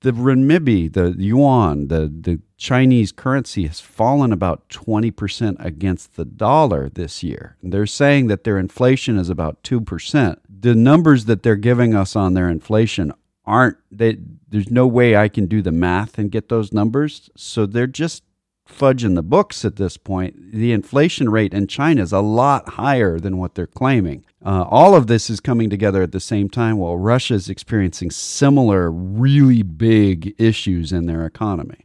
the 0.00 0.12
renminbi, 0.12 0.92
the 0.92 1.14
yuan, 1.18 1.88
the, 1.88 2.12
the 2.12 2.40
Chinese 2.56 3.12
currency 3.12 3.66
has 3.66 3.80
fallen 3.80 4.32
about 4.32 4.68
20% 4.68 5.56
against 5.58 6.16
the 6.16 6.24
dollar 6.24 6.88
this 6.88 7.22
year. 7.22 7.56
They're 7.62 7.86
saying 7.86 8.28
that 8.28 8.44
their 8.44 8.58
inflation 8.58 9.18
is 9.18 9.28
about 9.28 9.62
2%. 9.62 10.36
The 10.48 10.74
numbers 10.74 11.26
that 11.26 11.42
they're 11.42 11.56
giving 11.56 11.94
us 11.94 12.16
on 12.16 12.34
their 12.34 12.48
inflation 12.48 13.12
aren't 13.46 13.78
they 13.90 14.18
there's 14.48 14.70
no 14.70 14.86
way 14.86 15.16
I 15.16 15.28
can 15.28 15.46
do 15.46 15.62
the 15.62 15.72
math 15.72 16.18
and 16.18 16.30
get 16.30 16.48
those 16.48 16.72
numbers, 16.72 17.30
so 17.36 17.66
they're 17.66 17.86
just 17.86 18.22
fudging 18.70 19.14
the 19.14 19.22
books 19.22 19.64
at 19.64 19.76
this 19.76 19.96
point. 19.96 20.52
The 20.52 20.72
inflation 20.72 21.28
rate 21.28 21.52
in 21.52 21.66
China 21.66 22.02
is 22.02 22.12
a 22.12 22.20
lot 22.20 22.70
higher 22.70 23.18
than 23.18 23.38
what 23.38 23.54
they're 23.54 23.66
claiming. 23.66 24.24
Uh, 24.44 24.62
all 24.62 24.94
of 24.94 25.06
this 25.06 25.28
is 25.28 25.40
coming 25.40 25.68
together 25.68 26.02
at 26.02 26.12
the 26.12 26.20
same 26.20 26.48
time 26.48 26.78
while 26.78 26.96
Russia 26.96 27.34
is 27.34 27.50
experiencing 27.50 28.10
similar, 28.10 28.90
really 28.90 29.62
big 29.62 30.34
issues 30.38 30.92
in 30.92 31.06
their 31.06 31.26
economy. 31.26 31.84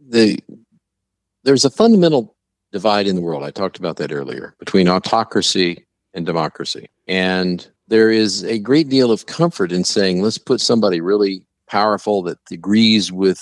The, 0.00 0.38
there's 1.44 1.64
a 1.64 1.70
fundamental 1.70 2.36
divide 2.72 3.06
in 3.06 3.14
the 3.14 3.22
world. 3.22 3.44
I 3.44 3.50
talked 3.50 3.78
about 3.78 3.96
that 3.98 4.12
earlier 4.12 4.54
between 4.58 4.88
autocracy 4.88 5.86
and 6.14 6.26
democracy. 6.26 6.88
And 7.06 7.66
there 7.88 8.10
is 8.10 8.44
a 8.44 8.58
great 8.58 8.88
deal 8.88 9.12
of 9.12 9.26
comfort 9.26 9.70
in 9.72 9.84
saying, 9.84 10.22
let's 10.22 10.38
put 10.38 10.60
somebody 10.60 11.00
really 11.00 11.44
powerful 11.68 12.22
that 12.22 12.38
agrees 12.50 13.12
with 13.12 13.40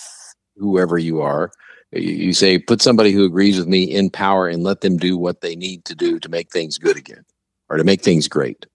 whoever 0.57 0.99
you 0.99 1.21
are. 1.21 1.51
You 1.93 2.33
say, 2.33 2.59
put 2.59 2.83
somebody 2.83 3.11
who 3.11 3.25
agrees 3.25 3.59
with 3.59 3.67
me 3.67 3.83
in 3.83 4.11
power 4.11 4.49
and 4.49 4.63
let 4.63 4.81
them 4.81 4.97
do 4.97 5.17
what 5.17 5.41
they 5.41 5.57
need 5.57 5.85
to 5.87 5.95
do 5.95 6.21
to 6.21 6.29
make 6.29 6.51
things 6.51 6.79
good 6.79 6.97
again 6.97 7.25
or 7.69 7.77
to 7.77 7.85
make 7.85 8.01
things 8.03 8.29
great. 8.29 8.67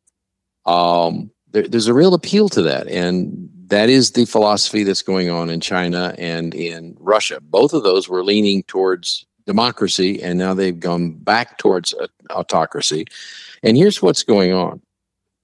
Um, 0.65 1.31
there, 1.51 1.67
there's 1.67 1.87
a 1.87 1.93
real 1.93 2.13
appeal 2.13 2.49
to 2.49 2.61
that. 2.63 2.87
And 2.87 3.49
that 3.67 3.89
is 3.89 4.11
the 4.11 4.25
philosophy 4.25 4.83
that's 4.83 5.01
going 5.01 5.29
on 5.29 5.49
in 5.49 5.61
China 5.61 6.13
and 6.17 6.53
in 6.53 6.95
Russia. 6.99 7.39
Both 7.41 7.73
of 7.73 7.83
those 7.83 8.09
were 8.09 8.23
leaning 8.23 8.63
towards 8.63 9.25
democracy, 9.45 10.21
and 10.21 10.37
now 10.37 10.53
they've 10.53 10.79
gone 10.79 11.11
back 11.11 11.57
towards 11.57 11.93
autocracy. 12.29 13.05
And 13.63 13.77
here's 13.77 14.01
what's 14.01 14.23
going 14.23 14.53
on 14.53 14.81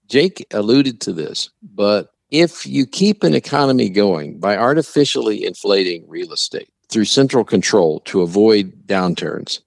Jake 0.08 0.46
alluded 0.52 1.02
to 1.02 1.14
this, 1.14 1.50
but 1.62 2.14
if 2.30 2.66
you 2.66 2.86
keep 2.86 3.24
an 3.24 3.34
economy 3.34 3.90
going 3.90 4.40
by 4.40 4.58
artificially 4.58 5.46
inflating 5.46 6.06
real 6.08 6.32
estate 6.32 6.70
through 6.92 7.06
central 7.06 7.44
control 7.44 8.02
to 8.02 8.22
avoid 8.22 8.86
downturns, 8.86 9.62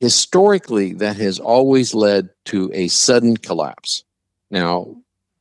historically, 0.00 0.92
that 0.94 1.16
has 1.16 1.40
always 1.40 1.94
led 1.94 2.28
to 2.44 2.70
a 2.74 2.88
sudden 2.88 3.36
collapse. 3.36 4.04
Now, 4.50 4.94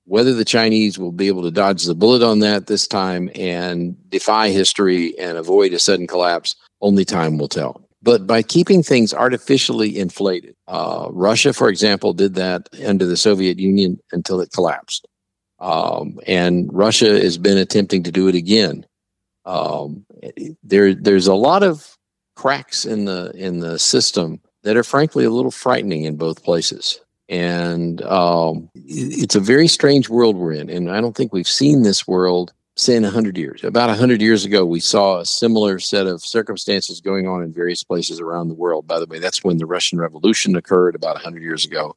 whether 0.06 0.34
the 0.34 0.46
Chinese 0.46 0.98
will 0.98 1.12
be 1.12 1.28
able 1.28 1.44
to 1.44 1.52
dodge 1.52 1.84
the 1.84 1.96
bullet 1.96 2.24
on 2.24 2.40
that 2.40 2.68
this 2.68 2.88
time 2.88 3.30
and 3.36 3.96
defy 4.10 4.50
history 4.50 5.18
and 5.20 5.38
avoid 5.38 5.74
a 5.74 5.80
sudden 5.80 6.08
collapse, 6.08 6.56
only 6.82 7.06
time 7.06 7.38
will 7.38 7.48
tell. 7.48 7.82
But 8.04 8.26
by 8.26 8.42
keeping 8.42 8.82
things 8.82 9.14
artificially 9.14 9.98
inflated, 9.98 10.56
uh, 10.68 11.08
Russia, 11.12 11.54
for 11.54 11.70
example, 11.70 12.14
did 12.14 12.34
that 12.36 12.68
under 12.86 13.06
the 13.06 13.18
Soviet 13.18 13.60
Union 13.60 14.00
until 14.12 14.42
it 14.42 14.52
collapsed. 14.52 15.08
Um, 15.60 16.20
and 16.26 16.68
Russia 16.74 17.20
has 17.20 17.38
been 17.38 17.60
attempting 17.60 18.02
to 18.04 18.12
do 18.12 18.28
it 18.28 18.34
again. 18.34 18.86
Um, 19.46 20.06
there, 20.64 20.94
there's 20.94 21.28
a 21.28 21.34
lot 21.34 21.64
of 21.64 21.98
cracks 22.36 22.86
in 22.86 23.06
the 23.06 23.32
in 23.36 23.60
the 23.60 23.78
system 23.78 24.42
that 24.64 24.78
are 24.78 24.84
frankly 24.84 25.26
a 25.26 25.30
little 25.30 25.52
frightening 25.52 26.04
in 26.04 26.16
both 26.16 26.44
places. 26.44 27.00
And 27.30 28.02
um, 28.04 28.70
it's 28.76 29.36
a 29.36 29.40
very 29.40 29.68
strange 29.68 30.10
world 30.10 30.36
we're 30.36 30.52
in. 30.52 30.70
And 30.70 30.92
I 30.92 31.00
don't 31.00 31.16
think 31.16 31.32
we've 31.32 31.48
seen 31.48 31.84
this 31.84 32.06
world, 32.06 32.52
say, 32.76 32.96
in 32.96 33.04
100 33.04 33.38
years. 33.38 33.64
About 33.64 33.88
100 33.88 34.22
years 34.22 34.44
ago, 34.44 34.66
we 34.66 34.82
saw 34.82 35.20
a 35.20 35.26
similar 35.26 35.80
set 35.80 36.08
of 36.08 36.22
circumstances 36.26 37.00
going 37.00 37.28
on 37.28 37.42
in 37.42 37.54
various 37.54 37.84
places 37.84 38.20
around 38.20 38.50
the 38.50 38.54
world. 38.54 38.86
By 38.86 39.00
the 39.00 39.06
way, 39.06 39.18
that's 39.18 39.44
when 39.44 39.58
the 39.58 39.66
Russian 39.66 39.98
Revolution 39.98 40.56
occurred 40.58 40.94
about 40.94 41.16
100 41.16 41.42
years 41.42 41.66
ago. 41.66 41.96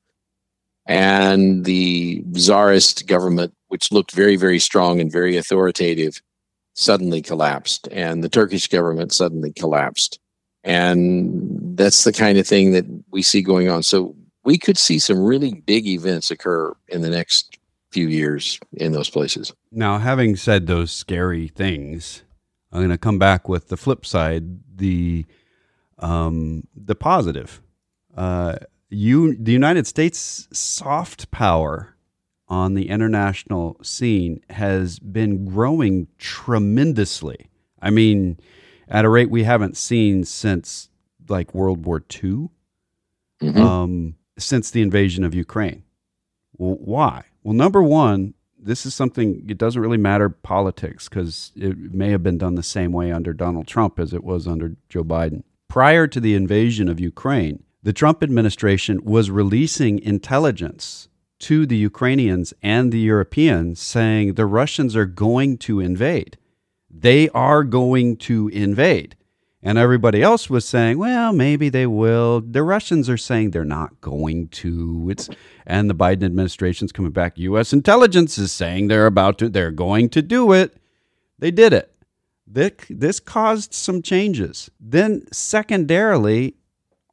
And 0.86 1.64
the 1.64 2.22
czarist 2.32 3.08
government, 3.08 3.54
which 3.68 3.90
looked 3.90 4.12
very, 4.12 4.36
very 4.36 4.60
strong 4.60 5.00
and 5.00 5.10
very 5.10 5.36
authoritative, 5.36 6.22
suddenly 6.75 7.23
collapsed. 7.23 7.88
And 7.90 8.23
the 8.23 8.28
Turkish 8.28 8.69
government 8.69 9.12
suddenly 9.12 9.52
collapsed 9.52 10.19
and 10.64 11.76
that's 11.76 12.04
the 12.04 12.12
kind 12.12 12.38
of 12.38 12.47
thing 12.47 12.73
that 12.73 12.87
we 13.11 13.23
see 13.23 13.43
going 13.43 13.69
on. 13.69 13.83
So 13.83 14.16
we 14.45 14.59
could 14.59 14.78
see 14.78 14.99
some 14.99 15.23
really 15.23 15.52
big 15.66 15.87
events 15.87 16.31
occur 16.31 16.75
in 16.88 17.02
the 17.02 17.11
next 17.11 17.59
few 17.90 18.09
years 18.09 18.59
in 18.73 18.93
those 18.93 19.11
places. 19.11 19.52
Now, 19.71 19.99
having 19.99 20.37
said 20.37 20.66
those 20.66 20.90
scary 20.90 21.49
things, 21.49 22.23
I'm 22.73 22.81
going 22.81 22.90
to 22.90 22.99
come 22.99 23.19
back 23.19 23.49
with 23.49 23.69
the 23.69 23.76
flip 23.76 24.07
side, 24.07 24.45
the 24.76 25.26
um, 25.99 26.66
the 26.75 26.95
positive. 26.95 27.62
Uh, 28.16 28.57
you, 28.88 29.37
the 29.37 29.52
United 29.52 29.87
States 29.87 30.49
soft 30.52 31.31
power 31.31 31.93
on 32.54 32.75
the 32.75 32.88
international 32.88 33.76
scene 33.82 34.40
has 34.49 35.00
been 35.00 35.44
growing 35.44 36.06
tremendously. 36.18 37.50
I 37.82 37.90
mean, 37.90 38.38
at 38.87 39.04
a 39.04 39.08
rate 39.08 39.28
we 39.28 39.42
haven't 39.42 39.76
seen 39.76 40.25
since 40.25 40.88
like 41.28 41.52
World 41.52 41.84
War 41.84 41.99
II, 41.99 42.49
mm-hmm. 43.42 43.61
um, 43.61 44.14
since 44.38 44.70
the 44.70 44.82
invasion 44.82 45.25
of 45.25 45.34
Ukraine. 45.34 45.82
Well, 46.56 46.76
why? 46.80 47.25
Well, 47.42 47.54
number 47.54 47.82
one, 47.82 48.34
this 48.56 48.87
is 48.87 48.94
something, 48.94 49.44
it 49.49 49.58
doesn't 49.58 49.82
really 49.82 49.96
matter 49.96 50.28
politics 50.28 51.08
because 51.08 51.50
it 51.56 51.92
may 51.92 52.11
have 52.11 52.23
been 52.23 52.38
done 52.38 52.54
the 52.54 52.62
same 52.62 52.92
way 52.92 53.11
under 53.11 53.32
Donald 53.32 53.66
Trump 53.66 53.99
as 53.99 54.14
it 54.14 54.23
was 54.23 54.46
under 54.46 54.76
Joe 54.88 55.02
Biden. 55.02 55.42
Prior 55.68 56.06
to 56.06 56.20
the 56.20 56.34
invasion 56.34 56.88
of 56.88 57.00
Ukraine, 57.00 57.64
the 57.82 57.92
Trump 57.92 58.23
administration 58.23 59.04
was 59.04 59.28
releasing 59.28 59.99
intelligence 59.99 61.08
to 61.41 61.67
the 61.67 61.76
Ukrainians 61.76 62.55
and 62.62 62.93
the 62.93 62.99
Europeans 62.99 63.81
saying 63.81 64.35
the 64.35 64.47
Russians 64.47 64.97
are 64.97 65.07
going 65.07 65.59
to 65.59 65.81
invade 65.81 66.38
they 66.95 67.29
are 67.31 67.64
going 67.64 68.17
to 68.17 68.49
invade. 68.49 69.17
And 69.62 69.79
everybody 69.79 70.23
else 70.23 70.50
was 70.50 70.67
saying, 70.67 70.99
well, 70.99 71.33
maybe 71.33 71.71
they 71.71 71.87
will. 71.87 72.43
The 72.43 72.62
Russians 72.62 73.09
are 73.09 73.17
saying 73.17 73.50
they're 73.50 73.64
not 73.64 74.00
going 74.00 74.49
to. 74.49 75.09
It's 75.11 75.29
and 75.67 75.88
the 75.88 75.95
Biden 75.95 76.25
administration's 76.25 76.93
coming 76.93 77.12
back. 77.12 77.38
US 77.38 77.73
intelligence 77.73 78.37
is 78.37 78.53
saying 78.53 78.88
they're 78.88 79.07
about 79.07 79.38
to 79.38 79.49
they're 79.49 79.71
going 79.71 80.11
to 80.11 80.23
do 80.23 80.53
it. 80.53 80.76
They 81.38 81.50
did 81.50 81.73
it. 81.73 81.91
This, 82.47 83.21
caused 83.21 83.73
some 83.73 84.03
changes. 84.03 84.71
Then 84.79 85.25
secondarily, 85.33 86.55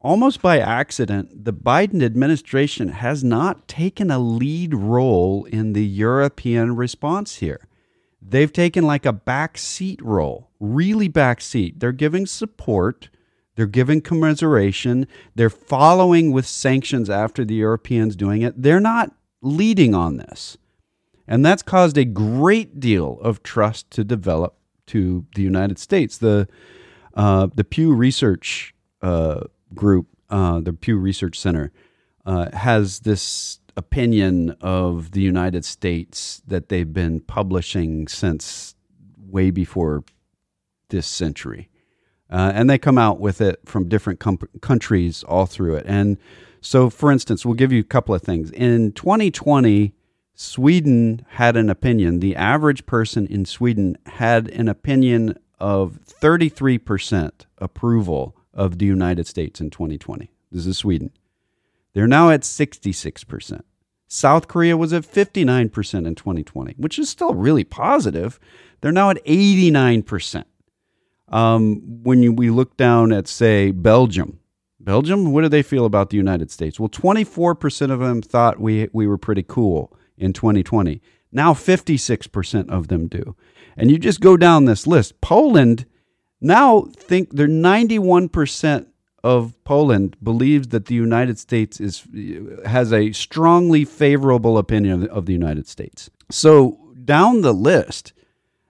almost 0.01 0.41
by 0.41 0.59
accident, 0.59 1.45
the 1.45 1.53
Biden 1.53 2.03
administration 2.03 2.89
has 2.89 3.23
not 3.23 3.67
taken 3.67 4.11
a 4.11 4.19
lead 4.19 4.73
role 4.73 5.45
in 5.45 5.73
the 5.73 5.85
European 5.85 6.75
response 6.75 7.37
here 7.37 7.67
they've 8.21 8.53
taken 8.53 8.85
like 8.85 9.05
a 9.05 9.13
backseat 9.13 9.99
role, 10.01 10.49
really 10.59 11.09
backseat. 11.09 11.79
They're 11.79 11.91
giving 11.91 12.25
support, 12.25 13.09
they're 13.55 13.65
giving 13.65 14.01
commiseration, 14.01 15.07
they're 15.35 15.49
following 15.49 16.31
with 16.31 16.45
sanctions 16.45 17.09
after 17.09 17.43
the 17.43 17.55
Europeans 17.55 18.15
doing 18.15 18.41
it. 18.41 18.61
They're 18.61 18.79
not 18.79 19.13
leading 19.41 19.95
on 19.95 20.17
this. 20.17 20.57
And 21.27 21.45
that's 21.45 21.63
caused 21.63 21.97
a 21.97 22.05
great 22.05 22.79
deal 22.79 23.19
of 23.21 23.41
trust 23.43 23.89
to 23.91 24.03
develop 24.03 24.57
to 24.87 25.25
the 25.35 25.41
United 25.41 25.79
States. 25.79 26.17
The 26.17 26.47
uh, 27.13 27.47
the 27.53 27.65
Pew 27.65 27.93
Research 27.93 28.73
uh, 29.01 29.41
Group, 29.73 30.07
uh, 30.29 30.59
the 30.59 30.73
Pew 30.73 30.97
Research 30.97 31.39
Center, 31.39 31.71
uh, 32.25 32.55
has 32.55 32.99
this 32.99 33.59
opinion 33.77 34.55
of 34.61 35.11
the 35.11 35.21
United 35.21 35.65
States 35.65 36.41
that 36.47 36.69
they've 36.69 36.93
been 36.93 37.21
publishing 37.21 38.07
since 38.07 38.75
way 39.17 39.49
before 39.49 40.03
this 40.89 41.07
century. 41.07 41.69
Uh, 42.29 42.51
and 42.53 42.69
they 42.69 42.77
come 42.77 42.97
out 42.97 43.19
with 43.19 43.41
it 43.41 43.59
from 43.65 43.89
different 43.89 44.19
com- 44.19 44.39
countries 44.61 45.23
all 45.23 45.45
through 45.45 45.75
it. 45.75 45.85
And 45.87 46.17
so, 46.61 46.89
for 46.89 47.11
instance, 47.11 47.45
we'll 47.45 47.55
give 47.55 47.71
you 47.71 47.79
a 47.79 47.83
couple 47.83 48.15
of 48.15 48.21
things. 48.21 48.51
In 48.51 48.91
2020, 48.93 49.93
Sweden 50.33 51.25
had 51.29 51.57
an 51.57 51.69
opinion. 51.69 52.19
The 52.19 52.35
average 52.35 52.85
person 52.85 53.27
in 53.27 53.45
Sweden 53.45 53.97
had 54.05 54.47
an 54.49 54.67
opinion 54.67 55.37
of 55.59 55.99
33% 56.05 57.31
approval 57.57 58.35
of 58.53 58.77
the 58.77 58.85
United 58.85 59.27
States 59.27 59.61
in 59.61 59.69
2020. 59.69 60.31
This 60.51 60.65
is 60.65 60.77
Sweden. 60.77 61.11
They're 61.93 62.07
now 62.07 62.29
at 62.29 62.41
66%. 62.41 63.61
South 64.07 64.47
Korea 64.47 64.75
was 64.75 64.91
at 64.91 65.03
59% 65.03 66.05
in 66.05 66.15
2020, 66.15 66.75
which 66.77 66.99
is 66.99 67.09
still 67.09 67.33
really 67.33 67.63
positive. 67.63 68.39
They're 68.81 68.91
now 68.91 69.09
at 69.09 69.23
89%. 69.25 70.43
Um, 71.29 72.03
when 72.03 72.21
you, 72.21 72.33
we 72.33 72.49
look 72.49 72.75
down 72.75 73.13
at, 73.13 73.27
say, 73.29 73.71
Belgium, 73.71 74.39
Belgium, 74.81 75.31
what 75.31 75.43
do 75.43 75.49
they 75.49 75.63
feel 75.63 75.85
about 75.85 76.09
the 76.09 76.17
United 76.17 76.51
States? 76.51 76.79
Well, 76.79 76.89
24% 76.89 77.91
of 77.91 77.99
them 77.99 78.21
thought 78.21 78.59
we, 78.59 78.89
we 78.91 79.07
were 79.07 79.17
pretty 79.17 79.43
cool 79.43 79.95
in 80.17 80.33
2020. 80.33 81.01
Now 81.31 81.53
56% 81.53 82.69
of 82.69 82.89
them 82.89 83.07
do. 83.07 83.35
And 83.77 83.89
you 83.89 83.97
just 83.97 84.19
go 84.19 84.35
down 84.35 84.65
this 84.65 84.85
list. 84.85 85.21
Poland 85.21 85.85
now 86.41 86.87
think 86.97 87.35
they're 87.35 87.47
91% 87.47 88.87
of 89.23 89.53
Poland 89.63 90.17
believes 90.21 90.69
that 90.69 90.87
the 90.87 90.95
United 90.95 91.37
States 91.37 91.79
is 91.79 92.07
has 92.65 92.91
a 92.91 93.11
strongly 93.11 93.85
favorable 93.85 94.57
opinion 94.57 95.07
of, 95.07 95.27
the 95.27 95.33
United 95.33 95.67
States. 95.67 96.09
So 96.31 96.79
down 97.05 97.41
the 97.41 97.53
list, 97.53 98.13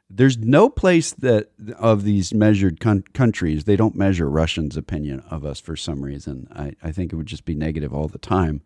there's 0.10 0.38
no 0.38 0.70
place 0.70 1.14
that 1.14 1.52
of 1.78 2.04
these 2.04 2.34
measured 2.34 2.82
con- 2.82 3.06
countries 3.14 3.64
they 3.64 3.78
don't 3.78 3.96
measure 3.96 4.30
Russians' 4.30 4.76
opinion 4.76 5.24
of 5.30 5.46
us 5.46 5.62
for 5.62 5.78
some 5.78 6.02
reason. 6.02 6.48
I, 6.54 6.74
I 6.84 6.92
think 6.92 7.14
it 7.14 7.16
would 7.16 7.28
just 7.28 7.46
be 7.46 7.56
negative 7.56 7.94
all 7.94 8.10
the 8.10 8.18
time. 8.18 8.62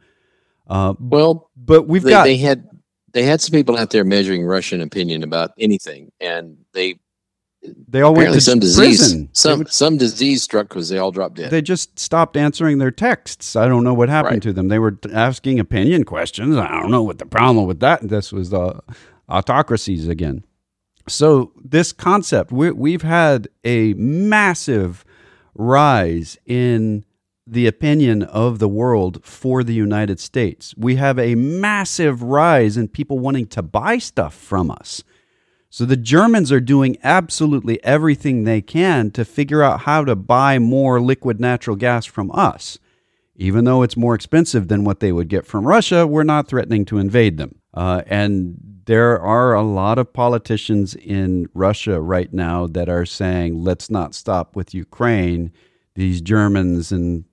Uh, 0.67 0.95
well, 0.99 1.51
but 1.55 1.87
we've 1.87 2.01
they, 2.01 2.09
got 2.09 2.23
they 2.23 2.37
had 2.37 2.67
they 3.13 3.23
had 3.23 3.41
some 3.41 3.51
people 3.51 3.77
out 3.77 3.91
there 3.91 4.03
measuring 4.03 4.43
Russian 4.43 4.81
opinion 4.81 5.21
about 5.21 5.51
anything, 5.59 6.11
and 6.19 6.57
they 6.73 6.99
they 7.87 8.01
all 8.01 8.13
went 8.13 8.33
to 8.33 8.41
some 8.41 8.59
prison. 8.59 8.87
disease. 8.87 9.27
Some 9.33 9.59
would, 9.59 9.71
some 9.71 9.97
disease 9.97 10.43
struck 10.43 10.69
because 10.69 10.89
they 10.89 10.97
all 10.97 11.11
dropped 11.11 11.35
dead. 11.35 11.51
They 11.51 11.61
just 11.61 11.97
stopped 11.99 12.37
answering 12.37 12.77
their 12.77 12.91
texts. 12.91 13.55
I 13.55 13.67
don't 13.67 13.83
know 13.83 13.93
what 13.93 14.09
happened 14.09 14.35
right. 14.35 14.43
to 14.43 14.53
them. 14.53 14.67
They 14.67 14.79
were 14.79 14.97
asking 15.13 15.59
opinion 15.59 16.03
questions. 16.03 16.57
I 16.57 16.67
don't 16.67 16.91
know 16.91 17.03
what 17.03 17.19
the 17.19 17.25
problem 17.25 17.65
with 17.65 17.79
that. 17.79 18.07
This 18.07 18.31
was 18.31 18.49
the 18.49 18.81
autocracies 19.29 20.07
again. 20.07 20.43
So 21.07 21.51
this 21.63 21.93
concept, 21.93 22.51
we, 22.51 22.71
we've 22.71 23.03
had 23.03 23.47
a 23.63 23.93
massive 23.93 25.05
rise 25.53 26.37
in 26.45 27.05
the 27.47 27.67
opinion 27.67 28.23
of 28.23 28.57
the 28.59 28.67
world 28.67 29.23
for 29.23 29.63
the 29.63 29.73
United 29.73 30.19
States. 30.19 30.73
We 30.77 30.95
have 30.95 31.19
a 31.19 31.35
massive 31.35 32.23
rise 32.23 32.75
in 32.75 32.87
people 32.87 33.19
wanting 33.19 33.47
to 33.47 33.61
buy 33.61 33.99
stuff 33.99 34.33
from 34.33 34.71
us. 34.71 35.03
So 35.69 35.85
the 35.85 35.97
Germans 35.97 36.51
are 36.51 36.61
doing 36.61 36.97
absolutely 37.03 37.83
everything 37.83 38.43
they 38.43 38.61
can 38.61 39.11
to 39.11 39.25
figure 39.25 39.61
out 39.61 39.81
how 39.81 40.05
to 40.05 40.15
buy 40.15 40.57
more 40.59 41.01
liquid 41.01 41.39
natural 41.39 41.75
gas 41.75 42.05
from 42.05 42.31
us. 42.31 42.79
Even 43.35 43.65
though 43.65 43.81
it's 43.83 43.97
more 43.97 44.15
expensive 44.15 44.69
than 44.69 44.85
what 44.85 45.01
they 45.01 45.11
would 45.11 45.27
get 45.27 45.45
from 45.45 45.67
Russia, 45.67 46.07
we're 46.07 46.23
not 46.23 46.47
threatening 46.47 46.85
to 46.85 46.97
invade 46.97 47.37
them. 47.37 47.55
Uh, 47.73 48.01
and 48.07 48.55
there 48.85 49.19
are 49.19 49.53
a 49.53 49.63
lot 49.63 49.97
of 49.97 50.13
politicians 50.13 50.95
in 50.95 51.47
Russia 51.53 51.99
right 51.99 52.31
now 52.31 52.67
that 52.67 52.87
are 52.87 53.05
saying, 53.05 53.61
let's 53.61 53.89
not 53.89 54.15
stop 54.15 54.55
with 54.55 54.73
Ukraine. 54.73 55.51
These 55.95 56.21
Germans 56.21 56.91
and 56.91 57.25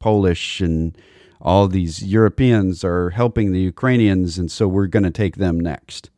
Polish 0.00 0.60
and 0.60 0.96
all 1.40 1.68
these 1.68 2.02
Europeans 2.02 2.84
are 2.84 3.10
helping 3.10 3.52
the 3.52 3.60
Ukrainians, 3.60 4.38
and 4.38 4.50
so 4.50 4.68
we're 4.68 4.86
going 4.86 5.02
to 5.02 5.10
take 5.10 5.36
them 5.36 5.58
next. 5.58 6.08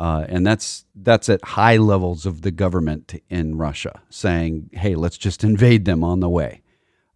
Uh, 0.00 0.24
and 0.30 0.46
that's 0.46 0.86
that's 0.94 1.28
at 1.28 1.44
high 1.44 1.76
levels 1.76 2.24
of 2.24 2.40
the 2.40 2.50
government 2.50 3.22
in 3.28 3.58
Russia 3.58 4.00
saying, 4.08 4.70
"Hey, 4.72 4.94
let's 4.94 5.18
just 5.18 5.44
invade 5.44 5.84
them 5.84 6.02
on 6.02 6.20
the 6.20 6.28
way." 6.28 6.62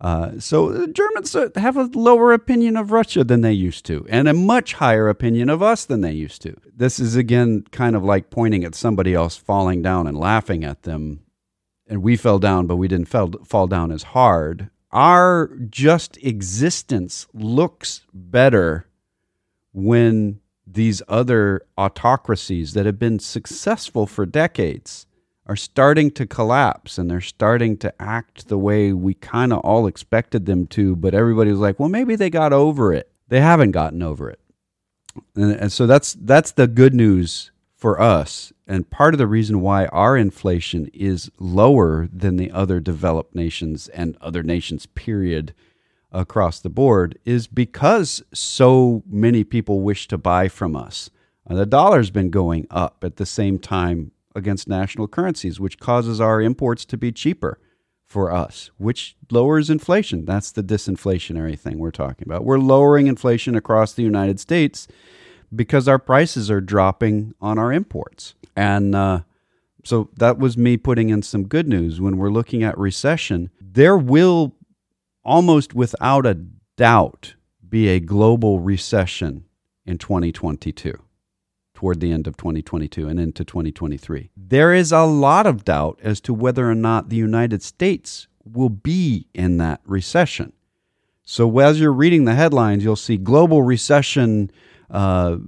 Uh, 0.00 0.38
so 0.38 0.86
Germans 0.88 1.34
have 1.56 1.76
a 1.78 1.90
lower 1.94 2.34
opinion 2.34 2.76
of 2.76 2.92
Russia 2.92 3.24
than 3.24 3.40
they 3.40 3.52
used 3.52 3.86
to, 3.86 4.06
and 4.10 4.28
a 4.28 4.34
much 4.34 4.74
higher 4.74 5.08
opinion 5.08 5.48
of 5.48 5.62
us 5.62 5.86
than 5.86 6.02
they 6.02 6.12
used 6.12 6.42
to. 6.42 6.54
This 6.76 7.00
is 7.00 7.16
again 7.16 7.64
kind 7.70 7.96
of 7.96 8.04
like 8.04 8.28
pointing 8.28 8.64
at 8.64 8.74
somebody 8.74 9.14
else 9.14 9.36
falling 9.36 9.80
down 9.80 10.06
and 10.06 10.18
laughing 10.18 10.62
at 10.62 10.82
them, 10.82 11.20
and 11.88 12.02
we 12.02 12.16
fell 12.16 12.38
down, 12.38 12.66
but 12.66 12.76
we 12.76 12.86
didn't 12.86 13.08
fall, 13.08 13.32
fall 13.44 13.66
down 13.66 13.90
as 13.90 14.02
hard 14.02 14.68
our 14.94 15.50
just 15.68 16.16
existence 16.18 17.26
looks 17.34 18.02
better 18.14 18.86
when 19.72 20.40
these 20.74 21.02
other 21.08 21.62
autocracies 21.78 22.74
that 22.74 22.86
have 22.86 22.98
been 22.98 23.18
successful 23.18 24.06
for 24.06 24.26
decades 24.26 25.06
are 25.46 25.56
starting 25.56 26.10
to 26.10 26.26
collapse 26.26 26.98
and 26.98 27.10
they're 27.10 27.20
starting 27.20 27.76
to 27.76 27.92
act 28.00 28.48
the 28.48 28.58
way 28.58 28.92
we 28.92 29.14
kind 29.14 29.52
of 29.52 29.58
all 29.60 29.86
expected 29.86 30.46
them 30.46 30.66
to 30.66 30.96
but 30.96 31.14
everybody 31.14 31.50
was 31.50 31.60
like 31.60 31.78
well 31.78 31.88
maybe 31.88 32.16
they 32.16 32.30
got 32.30 32.52
over 32.52 32.92
it. 32.92 33.10
They 33.28 33.40
haven't 33.40 33.72
gotten 33.72 34.02
over 34.02 34.30
it. 34.30 34.40
And, 35.34 35.52
and 35.52 35.72
so 35.72 35.86
that's 35.86 36.14
that's 36.14 36.52
the 36.52 36.66
good 36.66 36.94
news 36.94 37.50
for 37.74 38.00
us. 38.00 38.52
And 38.66 38.88
part 38.88 39.12
of 39.14 39.18
the 39.18 39.26
reason 39.26 39.60
why 39.60 39.86
our 39.86 40.16
inflation 40.16 40.90
is 40.94 41.30
lower 41.38 42.08
than 42.12 42.36
the 42.36 42.50
other 42.50 42.80
developed 42.80 43.34
nations 43.34 43.88
and 43.88 44.16
other 44.20 44.42
nations, 44.42 44.86
period, 44.86 45.54
across 46.14 46.60
the 46.60 46.70
board, 46.70 47.18
is 47.24 47.46
because 47.46 48.22
so 48.32 49.02
many 49.06 49.44
people 49.44 49.80
wish 49.80 50.08
to 50.08 50.16
buy 50.16 50.48
from 50.48 50.74
us. 50.74 51.10
Uh, 51.48 51.54
the 51.54 51.66
dollar's 51.66 52.10
been 52.10 52.30
going 52.30 52.66
up 52.70 53.04
at 53.04 53.16
the 53.16 53.26
same 53.26 53.58
time 53.58 54.12
against 54.34 54.68
national 54.68 55.08
currencies, 55.08 55.60
which 55.60 55.78
causes 55.78 56.20
our 56.20 56.40
imports 56.40 56.84
to 56.86 56.96
be 56.96 57.12
cheaper 57.12 57.58
for 58.04 58.32
us, 58.32 58.70
which 58.78 59.16
lowers 59.30 59.68
inflation. 59.68 60.24
That's 60.24 60.52
the 60.52 60.62
disinflationary 60.62 61.58
thing 61.58 61.78
we're 61.78 61.90
talking 61.90 62.26
about. 62.26 62.44
We're 62.44 62.58
lowering 62.58 63.06
inflation 63.06 63.56
across 63.56 63.92
the 63.92 64.02
United 64.02 64.38
States 64.40 64.86
because 65.54 65.88
our 65.88 65.98
prices 65.98 66.50
are 66.50 66.60
dropping 66.60 67.34
on 67.40 67.58
our 67.58 67.72
imports. 67.72 68.34
And 68.56 68.94
uh, 68.94 69.20
so 69.84 70.10
that 70.16 70.38
was 70.38 70.56
me 70.56 70.76
putting 70.76 71.10
in 71.10 71.22
some 71.22 71.46
good 71.46 71.68
news. 71.68 72.00
When 72.00 72.16
we're 72.16 72.30
looking 72.30 72.62
at 72.62 72.78
recession, 72.78 73.50
there 73.60 73.96
will 73.96 74.54
almost 75.24 75.74
without 75.74 76.26
a 76.26 76.34
doubt 76.76 77.34
be 77.68 77.88
a 77.88 78.00
global 78.00 78.60
recession 78.60 79.44
in 79.86 79.98
2022 79.98 80.98
toward 81.74 82.00
the 82.00 82.12
end 82.12 82.26
of 82.26 82.36
2022 82.36 83.08
and 83.08 83.18
into 83.18 83.44
2023. 83.44 84.30
There 84.36 84.72
is 84.72 84.92
a 84.92 85.02
lot 85.02 85.46
of 85.46 85.64
doubt 85.64 85.98
as 86.02 86.20
to 86.22 86.32
whether 86.32 86.70
or 86.70 86.74
not 86.74 87.08
the 87.08 87.16
United 87.16 87.62
States 87.62 88.28
will 88.44 88.68
be 88.68 89.26
in 89.34 89.58
that 89.58 89.80
recession. 89.84 90.52
So 91.24 91.58
as 91.58 91.80
you're 91.80 91.92
reading 91.92 92.26
the 92.26 92.34
headlines, 92.34 92.84
you'll 92.84 92.96
see 92.96 93.16
global 93.16 93.62
recession 93.62 94.50
uh, 94.90 95.38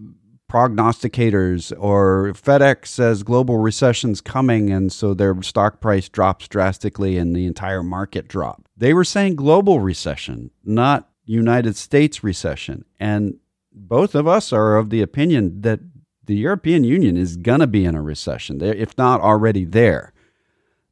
prognosticators 0.50 1.72
or 1.78 2.32
FedEx 2.32 2.86
says 2.86 3.22
global 3.22 3.58
recession's 3.58 4.20
coming 4.20 4.70
and 4.70 4.92
so 4.92 5.12
their 5.12 5.40
stock 5.42 5.80
price 5.80 6.08
drops 6.08 6.48
drastically 6.48 7.18
and 7.18 7.34
the 7.34 7.46
entire 7.46 7.82
market 7.82 8.28
dropped. 8.28 8.65
They 8.76 8.92
were 8.92 9.04
saying 9.04 9.36
global 9.36 9.80
recession, 9.80 10.50
not 10.64 11.08
United 11.24 11.76
States 11.76 12.22
recession. 12.22 12.84
And 13.00 13.38
both 13.72 14.14
of 14.14 14.26
us 14.28 14.52
are 14.52 14.76
of 14.76 14.90
the 14.90 15.02
opinion 15.02 15.62
that 15.62 15.80
the 16.24 16.36
European 16.36 16.84
Union 16.84 17.16
is 17.16 17.36
going 17.36 17.60
to 17.60 17.66
be 17.66 17.84
in 17.84 17.94
a 17.94 18.02
recession, 18.02 18.60
if 18.62 18.96
not 18.98 19.20
already 19.20 19.64
there. 19.64 20.12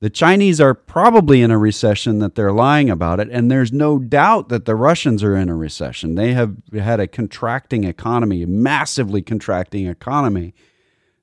The 0.01 0.11
Chinese 0.11 0.61
are 0.61 0.75
probably 0.75 1.41
in 1.41 1.51
a 1.51 1.59
recession 1.59 2.19
that 2.19 2.35
they're 2.35 2.53
lying 2.53 2.91
about 2.91 3.21
it, 3.21 3.31
and 3.31 3.51
there's 3.51 3.73
no 3.73 3.99
doubt 3.99 4.49
that 4.51 4.65
the 4.67 4.75
Russians 4.75 5.25
are 5.25 5.35
in 5.35 5.49
a 5.49 5.57
recession. 5.57 6.15
They 6.15 6.35
have 6.35 6.57
had 6.73 7.01
a 7.01 7.07
contracting 7.07 7.85
economy, 7.85 8.43
a 8.43 8.47
massively 8.47 9.23
contracting 9.23 9.87
economy 9.87 10.53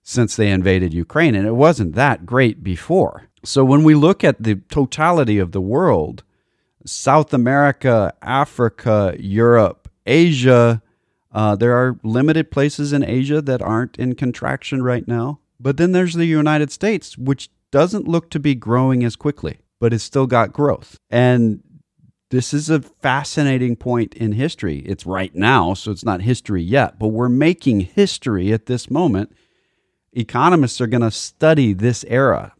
since 0.01 0.35
they 0.35 0.49
invaded 0.49 0.93
Ukraine, 0.93 1.35
and 1.35 1.45
it 1.45 1.55
wasn't 1.55 1.93
that 1.95 2.25
great 2.25 2.63
before. 2.63 3.27
So 3.43 3.63
when 3.63 3.83
we 3.83 3.93
look 3.93 4.23
at 4.23 4.41
the 4.41 4.55
totality 4.55 5.37
of 5.37 5.51
the 5.51 5.61
world, 5.61 6.23
South 6.85 7.33
America, 7.33 8.13
Africa, 8.21 9.15
Europe, 9.19 9.89
Asia, 10.05 10.81
uh, 11.31 11.55
there 11.55 11.75
are 11.75 11.97
limited 12.03 12.51
places 12.51 12.91
in 12.91 13.03
Asia 13.03 13.41
that 13.41 13.61
aren't 13.61 13.97
in 13.97 14.15
contraction 14.15 14.83
right 14.83 15.07
now. 15.07 15.39
But 15.59 15.77
then 15.77 15.91
there's 15.91 16.15
the 16.15 16.25
United 16.25 16.71
States, 16.71 17.17
which 17.17 17.49
doesn't 17.71 18.07
look 18.07 18.29
to 18.31 18.39
be 18.39 18.55
growing 18.55 19.03
as 19.03 19.15
quickly, 19.15 19.59
but 19.79 19.93
it's 19.93 20.03
still 20.03 20.27
got 20.27 20.51
growth. 20.51 20.97
And 21.09 21.63
this 22.31 22.53
is 22.53 22.69
a 22.69 22.81
fascinating 22.81 23.75
point 23.75 24.13
in 24.15 24.33
history. 24.33 24.79
It's 24.79 25.05
right 25.05 25.33
now, 25.35 25.73
so 25.73 25.91
it's 25.91 26.03
not 26.03 26.21
history 26.21 26.63
yet, 26.63 26.97
but 26.97 27.09
we're 27.09 27.29
making 27.29 27.81
history 27.81 28.51
at 28.51 28.65
this 28.65 28.89
moment. 28.89 29.33
Economists 30.13 30.81
are 30.81 30.87
going 30.87 31.01
to 31.01 31.11
study 31.11 31.73
this 31.73 32.03
era, 32.07 32.53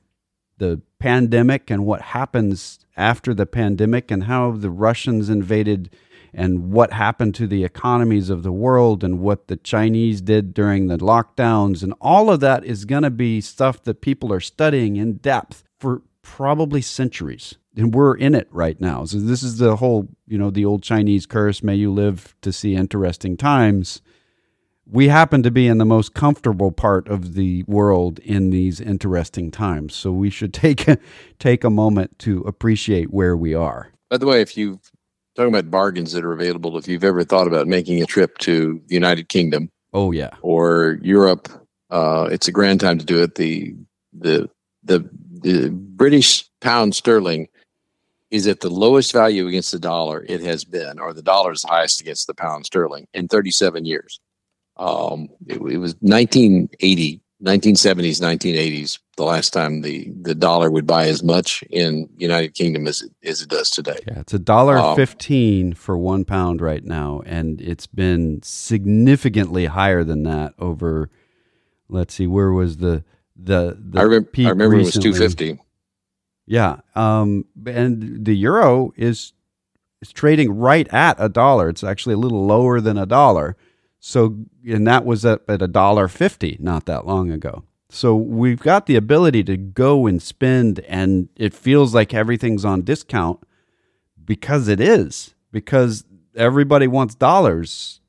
the 0.57 0.81
pandemic, 0.99 1.69
and 1.69 1.86
what 1.86 2.01
happens 2.01 2.79
after 2.95 3.34
the 3.34 3.45
pandemic, 3.45 4.12
and 4.12 4.25
how 4.25 4.51
the 4.51 4.69
Russians 4.69 5.30
invaded, 5.30 5.89
and 6.34 6.71
what 6.71 6.93
happened 6.93 7.36
to 7.36 7.47
the 7.47 7.63
economies 7.63 8.30
of 8.30 8.43
the 8.43 8.51
world, 8.51 9.04
and 9.04 9.19
what 9.19 9.47
the 9.47 9.58
Chinese 9.58 10.21
did 10.21 10.54
during 10.54 10.88
the 10.88 10.97
lockdowns. 10.97 11.84
And 11.84 11.93
all 11.99 12.30
of 12.30 12.39
that 12.39 12.63
is 12.63 12.86
going 12.86 13.04
to 13.04 13.10
be 13.10 13.41
stuff 13.41 13.84
that 13.84 14.01
people 14.01 14.32
are 14.32 14.39
studying 14.39 14.95
in 14.95 15.13
depth 15.17 15.63
for 15.80 16.01
probably 16.21 16.82
centuries 16.82 17.56
and 17.75 17.93
we're 17.93 18.15
in 18.15 18.36
it 18.36 18.47
right 18.51 18.80
now. 18.80 19.06
So 19.06 19.19
this 19.19 19.43
is 19.43 19.58
the 19.58 19.77
whole, 19.77 20.10
you 20.27 20.38
know, 20.38 20.49
the 20.49 20.65
old 20.65 20.84
Chinese 20.84 21.25
curse, 21.25 21.63
may 21.63 21.75
you 21.75 21.91
live 21.91 22.36
to 22.41 22.51
see 22.51 22.75
interesting 22.75 23.38
times. 23.38 24.01
We 24.91 25.08
happen 25.08 25.41
to 25.43 25.51
be 25.51 25.67
in 25.67 25.77
the 25.77 25.86
most 25.86 26.13
comfortable 26.13 26.71
part 26.71 27.08
of 27.08 27.34
the 27.34 27.63
world 27.63 28.19
in 28.19 28.49
these 28.49 28.82
interesting 28.82 29.49
times. 29.49 29.95
So 29.95 30.12
we 30.12 30.30
should 30.30 30.54
take 30.65 30.86
take 31.39 31.63
a 31.63 31.69
moment 31.69 32.19
to 32.19 32.41
appreciate 32.41 33.12
where 33.12 33.38
we 33.38 33.54
are. 33.54 33.93
By 34.10 34.17
the 34.17 34.27
way, 34.27 34.41
if 34.41 34.58
you 34.58 34.80
talking 35.36 35.54
about 35.54 35.71
bargains 35.71 36.12
that 36.12 36.25
are 36.25 36.34
available, 36.34 36.77
if 36.77 36.88
you've 36.88 37.06
ever 37.06 37.23
thought 37.23 37.47
about 37.47 37.67
making 37.67 38.01
a 38.01 38.06
trip 38.06 38.38
to 38.39 38.82
the 38.88 38.93
United 38.93 39.30
Kingdom, 39.30 39.69
oh 39.93 40.12
yeah, 40.12 40.32
or 40.41 40.99
Europe, 41.01 41.47
uh, 41.89 42.27
it's 42.32 42.49
a 42.49 42.51
grand 42.51 42.82
time 42.82 42.99
to 42.99 43.06
do 43.06 43.23
it. 43.23 43.36
The 43.36 43.75
the 44.13 44.49
the 44.84 45.10
the 45.41 45.69
British 45.69 46.49
pound 46.60 46.95
sterling 46.95 47.47
is 48.30 48.47
at 48.47 48.62
the 48.62 48.69
lowest 48.69 49.12
value 49.12 49.47
against 49.47 49.71
the 49.71 49.80
dollar 49.80 50.25
it 50.27 50.41
has 50.41 50.63
been, 50.63 50.99
or 50.99 51.13
the 51.13 51.21
dollar 51.21 51.51
is 51.51 51.63
highest 51.63 52.01
against 52.01 52.27
the 52.27 52.34
pound 52.34 52.65
sterling 52.65 53.08
in 53.13 53.27
37 53.27 53.86
years. 53.86 54.19
Um, 54.81 55.29
it, 55.47 55.57
it, 55.57 55.77
was 55.77 55.95
1980, 55.99 57.21
1970s, 57.43 58.19
1980s, 58.19 58.99
the 59.15 59.23
last 59.23 59.51
time 59.51 59.81
the, 59.81 60.11
the 60.21 60.33
dollar 60.33 60.71
would 60.71 60.87
buy 60.87 61.07
as 61.07 61.23
much 61.23 61.63
in 61.69 62.09
United 62.17 62.55
Kingdom 62.55 62.87
as 62.87 63.03
it, 63.03 63.11
as 63.23 63.41
it 63.41 63.49
does 63.49 63.69
today. 63.69 63.99
Yeah, 64.07 64.19
it's 64.19 64.33
a 64.33 64.39
dollar 64.39 64.77
um, 64.77 64.95
fifteen 64.95 65.73
for 65.73 65.97
one 65.97 66.25
pound 66.25 66.61
right 66.61 66.83
now, 66.83 67.21
and 67.25 67.61
it's 67.61 67.85
been 67.85 68.41
significantly 68.41 69.67
higher 69.67 70.03
than 70.03 70.23
that 70.23 70.55
over. 70.57 71.09
Let's 71.87 72.15
see, 72.15 72.25
where 72.25 72.51
was 72.51 72.77
the 72.77 73.03
the, 73.35 73.77
the 73.79 73.99
I, 73.99 74.03
rem- 74.03 74.27
I 74.37 74.49
remember 74.49 74.77
recently. 74.77 75.09
it 75.09 75.19
was 75.19 75.35
250 75.35 75.59
yeah, 76.51 76.81
um, 76.95 77.45
and 77.65 78.25
the 78.25 78.33
euro 78.33 78.91
is 78.97 79.31
is 80.01 80.11
trading 80.11 80.51
right 80.51 80.85
at 80.89 81.15
a 81.17 81.29
dollar. 81.29 81.69
It's 81.69 81.83
actually 81.83 82.15
a 82.15 82.17
little 82.17 82.45
lower 82.45 82.81
than 82.81 82.97
a 82.97 83.05
dollar. 83.05 83.55
So, 84.03 84.35
and 84.67 84.85
that 84.87 85.05
was 85.05 85.23
at, 85.25 85.41
at 85.47 85.61
a 85.61 85.67
dollar 85.67 86.07
fifty 86.07 86.57
not 86.59 86.85
that 86.87 87.05
long 87.05 87.31
ago. 87.31 87.63
So 87.89 88.15
we've 88.15 88.59
got 88.59 88.87
the 88.87 88.95
ability 88.95 89.43
to 89.43 89.55
go 89.55 90.07
and 90.07 90.21
spend, 90.21 90.79
and 90.87 91.29
it 91.35 91.53
feels 91.53 91.93
like 91.93 92.13
everything's 92.13 92.65
on 92.65 92.81
discount 92.81 93.39
because 94.25 94.67
it 94.67 94.79
is. 94.81 95.35
Because 95.51 96.05
everybody 96.35 96.87
wants 96.87 97.13
dollars 97.13 97.99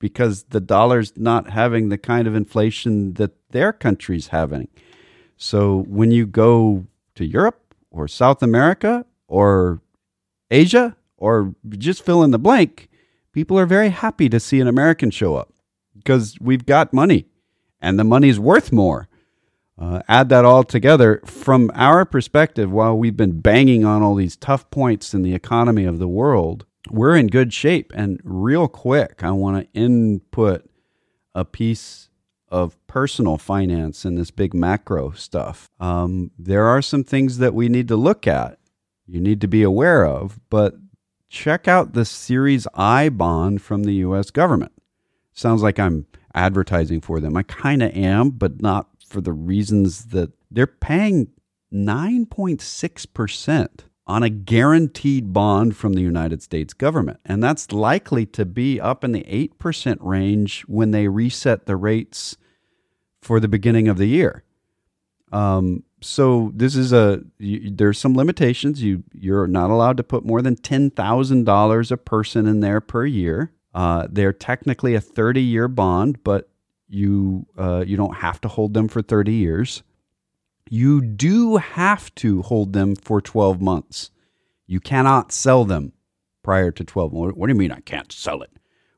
because 0.00 0.42
the 0.50 0.60
dollar's 0.60 1.12
not 1.16 1.50
having 1.50 1.88
the 1.88 1.96
kind 1.96 2.26
of 2.26 2.34
inflation 2.34 3.14
that 3.14 3.30
their 3.50 3.72
country's 3.72 4.28
having. 4.28 4.68
So 5.36 5.84
when 5.86 6.10
you 6.10 6.26
go 6.26 6.86
to 7.14 7.24
Europe 7.24 7.74
or 7.90 8.08
South 8.08 8.42
America 8.42 9.06
or 9.28 9.80
Asia 10.50 10.96
or 11.16 11.54
just 11.70 12.04
fill 12.04 12.24
in 12.24 12.32
the 12.32 12.38
blank, 12.38 12.88
people 13.34 13.58
are 13.58 13.66
very 13.66 13.90
happy 13.90 14.28
to 14.28 14.40
see 14.40 14.60
an 14.60 14.68
American 14.68 15.10
show 15.10 15.34
up 15.34 15.52
because 15.94 16.38
we've 16.40 16.64
got 16.64 16.94
money 16.94 17.26
and 17.80 17.98
the 17.98 18.04
money's 18.04 18.38
worth 18.38 18.72
more. 18.72 19.08
Uh, 19.76 20.00
add 20.06 20.28
that 20.28 20.44
all 20.44 20.62
together 20.62 21.20
from 21.24 21.68
our 21.74 22.04
perspective, 22.04 22.70
while 22.70 22.96
we've 22.96 23.16
been 23.16 23.40
banging 23.40 23.84
on 23.84 24.02
all 24.02 24.14
these 24.14 24.36
tough 24.36 24.70
points 24.70 25.12
in 25.12 25.22
the 25.22 25.34
economy 25.34 25.84
of 25.84 25.98
the 25.98 26.06
world, 26.06 26.64
we're 26.90 27.16
in 27.16 27.26
good 27.26 27.52
shape. 27.52 27.92
And 27.92 28.20
real 28.22 28.68
quick, 28.68 29.24
I 29.24 29.32
want 29.32 29.60
to 29.60 29.78
input 29.78 30.70
a 31.34 31.44
piece 31.44 32.08
of 32.48 32.78
personal 32.86 33.36
finance 33.36 34.04
and 34.04 34.16
this 34.16 34.30
big 34.30 34.54
macro 34.54 35.10
stuff. 35.10 35.68
Um, 35.80 36.30
there 36.38 36.66
are 36.66 36.80
some 36.80 37.02
things 37.02 37.38
that 37.38 37.52
we 37.52 37.68
need 37.68 37.88
to 37.88 37.96
look 37.96 38.28
at, 38.28 38.60
you 39.08 39.20
need 39.20 39.40
to 39.40 39.48
be 39.48 39.64
aware 39.64 40.06
of, 40.06 40.38
but 40.50 40.76
check 41.34 41.66
out 41.66 41.92
the 41.92 42.04
Series 42.04 42.68
I 42.74 43.08
bond 43.08 43.60
from 43.60 43.82
the 43.82 43.94
US 43.94 44.30
government. 44.30 44.72
Sounds 45.32 45.62
like 45.62 45.80
I'm 45.80 46.06
advertising 46.32 47.00
for 47.00 47.18
them. 47.18 47.36
I 47.36 47.42
kind 47.42 47.82
of 47.82 47.90
am, 47.90 48.30
but 48.30 48.62
not 48.62 48.88
for 49.06 49.20
the 49.20 49.32
reasons 49.32 50.06
that 50.06 50.30
they're 50.50 50.68
paying 50.68 51.28
9.6% 51.72 53.68
on 54.06 54.22
a 54.22 54.30
guaranteed 54.30 55.32
bond 55.32 55.76
from 55.76 55.94
the 55.94 56.02
United 56.02 56.40
States 56.40 56.72
government. 56.72 57.18
And 57.24 57.42
that's 57.42 57.72
likely 57.72 58.26
to 58.26 58.44
be 58.44 58.80
up 58.80 59.02
in 59.02 59.10
the 59.10 59.24
8% 59.24 59.96
range 60.00 60.62
when 60.68 60.92
they 60.92 61.08
reset 61.08 61.66
the 61.66 61.76
rates 61.76 62.36
for 63.20 63.40
the 63.40 63.48
beginning 63.48 63.88
of 63.88 63.98
the 63.98 64.06
year. 64.06 64.44
Um, 65.32 65.82
so 66.04 66.52
this 66.54 66.76
is 66.76 66.92
a 66.92 67.22
there's 67.38 67.98
some 67.98 68.14
limitations. 68.14 68.82
You 68.82 69.02
you're 69.12 69.46
not 69.46 69.70
allowed 69.70 69.96
to 69.96 70.04
put 70.04 70.24
more 70.24 70.42
than 70.42 70.56
ten 70.56 70.90
thousand 70.90 71.44
dollars 71.44 71.90
a 71.90 71.96
person 71.96 72.46
in 72.46 72.60
there 72.60 72.80
per 72.80 73.06
year. 73.06 73.52
Uh, 73.74 74.06
they're 74.10 74.32
technically 74.32 74.94
a 74.94 75.00
thirty 75.00 75.42
year 75.42 75.68
bond, 75.68 76.22
but 76.22 76.48
you 76.88 77.46
uh, 77.58 77.84
you 77.86 77.96
don't 77.96 78.16
have 78.16 78.40
to 78.42 78.48
hold 78.48 78.74
them 78.74 78.88
for 78.88 79.02
thirty 79.02 79.32
years. 79.32 79.82
You 80.70 81.00
do 81.00 81.56
have 81.56 82.14
to 82.16 82.42
hold 82.42 82.72
them 82.72 82.96
for 82.96 83.20
twelve 83.20 83.60
months. 83.60 84.10
You 84.66 84.80
cannot 84.80 85.32
sell 85.32 85.64
them 85.64 85.92
prior 86.42 86.70
to 86.70 86.84
twelve. 86.84 87.12
What 87.12 87.34
do 87.34 87.52
you 87.52 87.58
mean 87.58 87.72
I 87.72 87.80
can't 87.80 88.12
sell 88.12 88.42
it? 88.42 88.50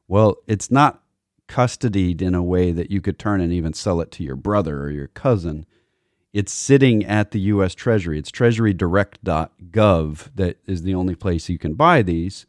Well, 0.08 0.36
it's 0.46 0.70
not 0.70 1.02
custodied 1.48 2.20
in 2.20 2.34
a 2.34 2.42
way 2.42 2.72
that 2.72 2.90
you 2.90 3.00
could 3.00 3.18
turn 3.18 3.40
and 3.40 3.52
even 3.52 3.72
sell 3.72 4.00
it 4.00 4.10
to 4.12 4.24
your 4.24 4.36
brother 4.36 4.82
or 4.82 4.90
your 4.90 5.08
cousin. 5.08 5.66
It's 6.37 6.53
sitting 6.53 7.03
at 7.07 7.31
the 7.31 7.40
US 7.53 7.75
Treasury. 7.75 8.18
It's 8.18 8.31
treasurydirect.gov 8.31 10.29
that 10.35 10.59
is 10.66 10.83
the 10.83 10.94
only 10.94 11.14
place 11.14 11.49
you 11.49 11.57
can 11.57 11.72
buy 11.72 12.03
these. 12.03 12.44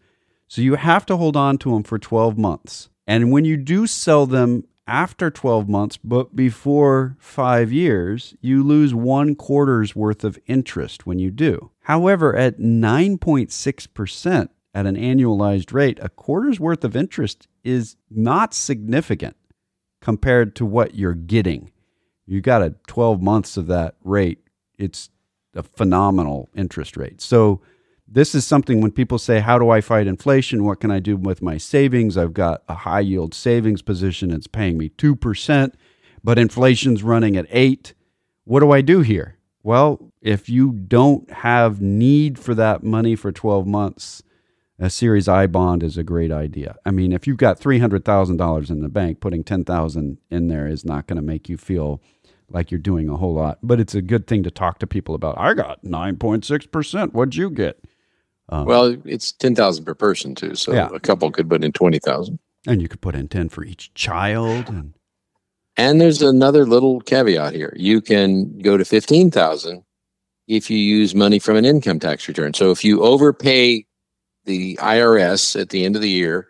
So 0.49 0.61
you 0.61 0.75
have 0.75 1.05
to 1.05 1.15
hold 1.15 1.37
on 1.37 1.57
to 1.59 1.71
them 1.71 1.83
for 1.83 1.97
12 1.97 2.37
months. 2.37 2.89
And 3.07 3.31
when 3.31 3.45
you 3.45 3.55
do 3.55 3.87
sell 3.87 4.25
them 4.25 4.65
after 4.87 5.31
12 5.31 5.69
months, 5.69 5.95
but 5.95 6.35
before 6.35 7.15
five 7.17 7.71
years, 7.71 8.35
you 8.41 8.61
lose 8.61 8.93
one 8.93 9.35
quarter's 9.35 9.95
worth 9.95 10.25
of 10.25 10.37
interest 10.47 11.07
when 11.07 11.17
you 11.17 11.31
do. 11.31 11.71
However, 11.83 12.35
at 12.35 12.59
9.6%, 12.59 14.49
at 14.73 14.85
an 14.85 14.97
annualized 14.97 15.71
rate, 15.71 15.97
a 16.01 16.09
quarter's 16.09 16.59
worth 16.59 16.83
of 16.83 16.97
interest 16.97 17.47
is 17.63 17.95
not 18.11 18.53
significant 18.53 19.37
compared 20.01 20.55
to 20.57 20.65
what 20.65 20.95
you're 20.95 21.13
getting. 21.13 21.71
You 22.27 22.41
got 22.41 22.61
a 22.61 22.75
12 22.87 23.21
months 23.21 23.57
of 23.57 23.67
that 23.67 23.95
rate. 24.03 24.39
It's 24.77 25.09
a 25.55 25.63
phenomenal 25.63 26.49
interest 26.55 26.97
rate. 26.97 27.21
So 27.21 27.61
this 28.07 28.35
is 28.35 28.45
something 28.45 28.81
when 28.81 28.91
people 28.91 29.17
say, 29.17 29.39
How 29.39 29.57
do 29.57 29.69
I 29.69 29.81
fight 29.81 30.07
inflation? 30.07 30.65
What 30.65 30.79
can 30.79 30.91
I 30.91 30.99
do 30.99 31.17
with 31.17 31.41
my 31.41 31.57
savings? 31.57 32.17
I've 32.17 32.33
got 32.33 32.63
a 32.69 32.75
high 32.75 32.99
yield 32.99 33.33
savings 33.33 33.81
position. 33.81 34.31
It's 34.31 34.47
paying 34.47 34.77
me 34.77 34.89
2%, 34.89 35.73
but 36.23 36.37
inflation's 36.37 37.01
running 37.01 37.35
at 37.37 37.47
8 37.49 37.93
What 38.43 38.59
do 38.59 38.71
I 38.71 38.81
do 38.81 39.01
here? 39.01 39.37
Well, 39.63 40.13
if 40.21 40.47
you 40.47 40.71
don't 40.71 41.29
have 41.31 41.81
need 41.81 42.39
for 42.39 42.53
that 42.55 42.83
money 42.83 43.15
for 43.15 43.31
12 43.31 43.67
months, 43.67 44.23
a 44.79 44.89
Series 44.89 45.27
I 45.27 45.47
bond 45.47 45.81
is 45.81 45.97
a 45.97 46.03
great 46.03 46.31
idea. 46.31 46.75
I 46.85 46.91
mean, 46.91 47.11
if 47.11 47.25
you've 47.25 47.37
got 47.37 47.57
three 47.57 47.79
hundred 47.79 48.05
thousand 48.05 48.37
dollars 48.37 48.69
in 48.69 48.81
the 48.81 48.89
bank, 48.89 49.19
putting 49.19 49.43
ten 49.43 49.65
thousand 49.65 50.19
in 50.29 50.47
there 50.49 50.67
is 50.67 50.85
not 50.85 51.07
going 51.07 51.15
to 51.15 51.23
make 51.23 51.49
you 51.49 51.57
feel 51.57 51.99
like 52.49 52.71
you're 52.71 52.79
doing 52.79 53.09
a 53.09 53.17
whole 53.17 53.33
lot. 53.33 53.59
But 53.61 53.79
it's 53.79 53.95
a 53.95 54.01
good 54.01 54.27
thing 54.27 54.43
to 54.43 54.51
talk 54.51 54.79
to 54.79 54.87
people 54.87 55.15
about. 55.15 55.35
I 55.37 55.53
got 55.53 55.83
nine 55.83 56.17
point 56.17 56.45
six 56.45 56.65
percent. 56.65 57.13
What'd 57.13 57.35
you 57.35 57.49
get? 57.49 57.83
Um, 58.49 58.65
well, 58.65 58.95
it's 59.05 59.31
ten 59.31 59.55
thousand 59.55 59.85
per 59.85 59.93
person 59.93 60.35
too, 60.35 60.55
so 60.55 60.73
yeah. 60.73 60.89
a 60.93 60.99
couple 60.99 61.29
could 61.31 61.49
put 61.49 61.63
in 61.63 61.71
twenty 61.71 61.99
thousand, 61.99 62.39
and 62.65 62.81
you 62.81 62.87
could 62.87 63.01
put 63.01 63.15
in 63.15 63.27
ten 63.27 63.49
for 63.49 63.63
each 63.63 63.93
child. 63.93 64.69
And 64.69 64.93
and 65.75 65.99
there's 65.99 66.21
another 66.21 66.65
little 66.65 67.01
caveat 67.01 67.53
here: 67.53 67.73
you 67.75 68.01
can 68.01 68.59
go 68.59 68.77
to 68.77 68.85
fifteen 68.85 69.31
thousand 69.31 69.83
if 70.47 70.69
you 70.69 70.77
use 70.77 71.13
money 71.13 71.39
from 71.39 71.57
an 71.57 71.65
income 71.65 71.99
tax 71.99 72.27
return. 72.27 72.53
So 72.53 72.71
if 72.71 72.83
you 72.85 73.03
overpay 73.03 73.85
the 74.45 74.77
IRS 74.77 75.59
at 75.59 75.69
the 75.69 75.83
end 75.83 75.97
of 75.97 76.01
the 76.01 76.09
year 76.09 76.47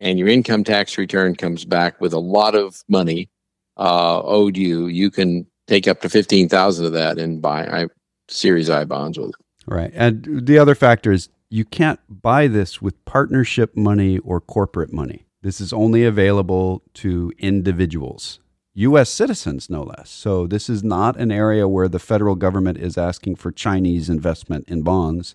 and 0.00 0.18
your 0.18 0.28
income 0.28 0.64
tax 0.64 0.96
return 0.98 1.36
comes 1.36 1.64
back 1.64 2.00
with 2.00 2.12
a 2.12 2.18
lot 2.18 2.54
of 2.54 2.82
money 2.88 3.28
uh, 3.76 4.22
owed 4.22 4.56
you, 4.56 4.86
you 4.86 5.10
can 5.10 5.46
take 5.66 5.88
up 5.88 6.00
to 6.00 6.08
15,000 6.08 6.86
of 6.86 6.92
that 6.92 7.18
and 7.18 7.40
buy 7.40 7.66
I, 7.66 7.86
Series 8.28 8.70
I 8.70 8.84
bonds 8.84 9.18
with 9.18 9.30
it. 9.30 9.36
Right. 9.66 9.92
And 9.94 10.46
the 10.46 10.58
other 10.58 10.74
factor 10.74 11.12
is 11.12 11.28
you 11.50 11.64
can't 11.64 12.00
buy 12.08 12.46
this 12.48 12.82
with 12.82 13.02
partnership 13.04 13.76
money 13.76 14.18
or 14.18 14.40
corporate 14.40 14.92
money. 14.92 15.26
This 15.42 15.60
is 15.60 15.72
only 15.72 16.04
available 16.04 16.82
to 16.94 17.32
individuals, 17.38 18.40
US 18.74 19.10
citizens, 19.10 19.68
no 19.68 19.82
less. 19.82 20.10
So, 20.10 20.46
this 20.46 20.70
is 20.70 20.82
not 20.82 21.18
an 21.18 21.30
area 21.30 21.68
where 21.68 21.86
the 21.86 21.98
federal 21.98 22.34
government 22.34 22.78
is 22.78 22.96
asking 22.96 23.36
for 23.36 23.52
Chinese 23.52 24.08
investment 24.08 24.68
in 24.68 24.82
bonds. 24.82 25.34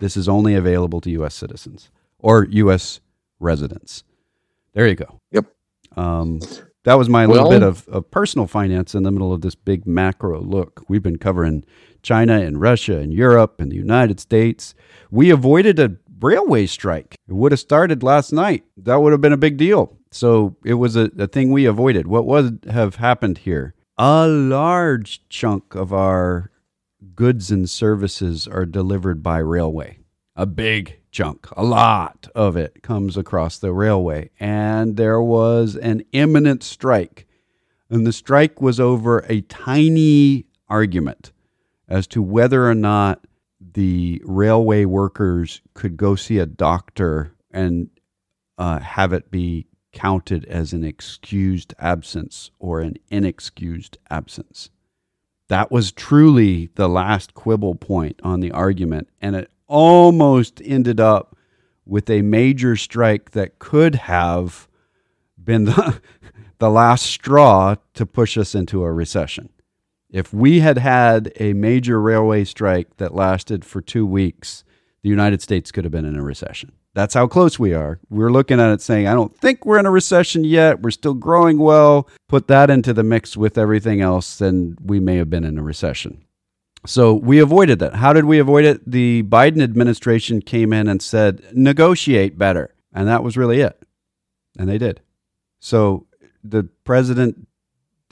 This 0.00 0.16
is 0.16 0.28
only 0.28 0.54
available 0.54 1.00
to 1.02 1.10
US 1.22 1.34
citizens 1.34 1.90
or 2.18 2.46
US 2.50 3.00
residents. 3.38 4.04
There 4.72 4.86
you 4.86 4.94
go. 4.94 5.18
Yep. 5.32 5.46
Um, 5.96 6.40
that 6.84 6.94
was 6.94 7.08
my 7.08 7.26
little 7.26 7.48
bit 7.48 7.62
of, 7.62 7.86
of 7.88 8.10
personal 8.10 8.46
finance 8.46 8.94
in 8.94 9.02
the 9.02 9.10
middle 9.10 9.32
of 9.32 9.40
this 9.40 9.54
big 9.54 9.86
macro 9.86 10.40
look. 10.40 10.84
We've 10.88 11.02
been 11.02 11.18
covering 11.18 11.64
China 12.02 12.40
and 12.40 12.60
Russia 12.60 12.98
and 12.98 13.12
Europe 13.12 13.60
and 13.60 13.70
the 13.70 13.76
United 13.76 14.18
States. 14.18 14.74
We 15.10 15.30
avoided 15.30 15.78
a 15.78 15.96
railway 16.20 16.66
strike. 16.66 17.14
It 17.28 17.34
would 17.34 17.52
have 17.52 17.60
started 17.60 18.02
last 18.02 18.32
night. 18.32 18.64
That 18.76 18.96
would 18.96 19.12
have 19.12 19.20
been 19.20 19.32
a 19.32 19.38
big 19.38 19.56
deal. 19.56 19.96
So 20.10 20.56
it 20.64 20.74
was 20.74 20.96
a, 20.96 21.10
a 21.18 21.26
thing 21.26 21.52
we 21.52 21.64
avoided. 21.64 22.06
What 22.06 22.26
would 22.26 22.66
have 22.70 22.96
happened 22.96 23.38
here? 23.38 23.74
A 23.98 24.26
large 24.26 25.28
chunk 25.28 25.74
of 25.74 25.92
our 25.92 26.50
goods 27.14 27.50
and 27.50 27.68
services 27.68 28.48
are 28.48 28.66
delivered 28.66 29.22
by 29.22 29.38
railway. 29.38 29.98
A 30.34 30.46
big 30.46 30.98
chunk, 31.12 31.48
a 31.52 31.62
lot 31.62 32.26
of 32.34 32.56
it 32.56 32.82
comes 32.82 33.16
across 33.16 33.58
the 33.58 33.72
railway. 33.72 34.30
And 34.40 34.96
there 34.96 35.20
was 35.20 35.76
an 35.76 36.04
imminent 36.12 36.62
strike. 36.64 37.26
And 37.88 38.06
the 38.06 38.12
strike 38.12 38.60
was 38.60 38.80
over 38.80 39.24
a 39.28 39.42
tiny 39.42 40.46
argument 40.68 41.30
as 41.86 42.06
to 42.08 42.22
whether 42.22 42.68
or 42.68 42.74
not 42.74 43.26
the 43.60 44.20
railway 44.24 44.84
workers 44.86 45.60
could 45.74 45.96
go 45.96 46.16
see 46.16 46.38
a 46.38 46.46
doctor 46.46 47.34
and 47.50 47.90
uh, 48.58 48.80
have 48.80 49.12
it 49.12 49.30
be 49.30 49.66
counted 49.92 50.44
as 50.46 50.72
an 50.72 50.84
excused 50.84 51.74
absence 51.78 52.50
or 52.58 52.80
an 52.80 52.96
inexcused 53.10 53.98
absence. 54.10 54.70
That 55.48 55.70
was 55.70 55.92
truly 55.92 56.70
the 56.76 56.88
last 56.88 57.34
quibble 57.34 57.74
point 57.74 58.18
on 58.22 58.40
the 58.40 58.52
argument, 58.52 59.08
and 59.20 59.36
it 59.36 59.50
almost 59.72 60.60
ended 60.62 61.00
up 61.00 61.34
with 61.86 62.10
a 62.10 62.20
major 62.20 62.76
strike 62.76 63.30
that 63.30 63.58
could 63.58 63.94
have 63.94 64.68
been 65.42 65.64
the, 65.64 65.98
the 66.58 66.68
last 66.68 67.06
straw 67.06 67.76
to 67.94 68.04
push 68.04 68.36
us 68.36 68.54
into 68.54 68.84
a 68.84 68.92
recession. 68.92 69.48
If 70.10 70.32
we 70.32 70.60
had 70.60 70.76
had 70.76 71.32
a 71.40 71.54
major 71.54 72.00
railway 72.02 72.44
strike 72.44 72.98
that 72.98 73.14
lasted 73.14 73.64
for 73.64 73.80
two 73.80 74.04
weeks, 74.04 74.62
the 75.02 75.08
United 75.08 75.40
States 75.40 75.72
could 75.72 75.84
have 75.84 75.90
been 75.90 76.04
in 76.04 76.16
a 76.16 76.22
recession. 76.22 76.72
That's 76.92 77.14
how 77.14 77.26
close 77.26 77.58
we 77.58 77.72
are. 77.72 77.98
We're 78.10 78.30
looking 78.30 78.60
at 78.60 78.70
it 78.72 78.82
saying, 78.82 79.06
I 79.06 79.14
don't 79.14 79.34
think 79.34 79.64
we're 79.64 79.78
in 79.78 79.86
a 79.86 79.90
recession 79.90 80.44
yet. 80.44 80.82
We're 80.82 80.90
still 80.90 81.14
growing 81.14 81.58
well. 81.58 82.10
Put 82.28 82.46
that 82.48 82.68
into 82.68 82.92
the 82.92 83.02
mix 83.02 83.38
with 83.38 83.56
everything 83.56 84.02
else, 84.02 84.42
and 84.42 84.76
we 84.84 85.00
may 85.00 85.16
have 85.16 85.30
been 85.30 85.44
in 85.44 85.56
a 85.56 85.62
recession. 85.62 86.22
So 86.84 87.14
we 87.14 87.38
avoided 87.38 87.78
that. 87.78 87.94
How 87.94 88.12
did 88.12 88.24
we 88.24 88.38
avoid 88.38 88.64
it? 88.64 88.90
The 88.90 89.22
Biden 89.24 89.62
administration 89.62 90.40
came 90.42 90.72
in 90.72 90.88
and 90.88 91.00
said, 91.00 91.42
negotiate 91.52 92.36
better. 92.36 92.74
And 92.92 93.08
that 93.08 93.22
was 93.22 93.36
really 93.36 93.60
it. 93.60 93.80
And 94.58 94.68
they 94.68 94.78
did. 94.78 95.00
So 95.60 96.06
the 96.42 96.64
president 96.84 97.46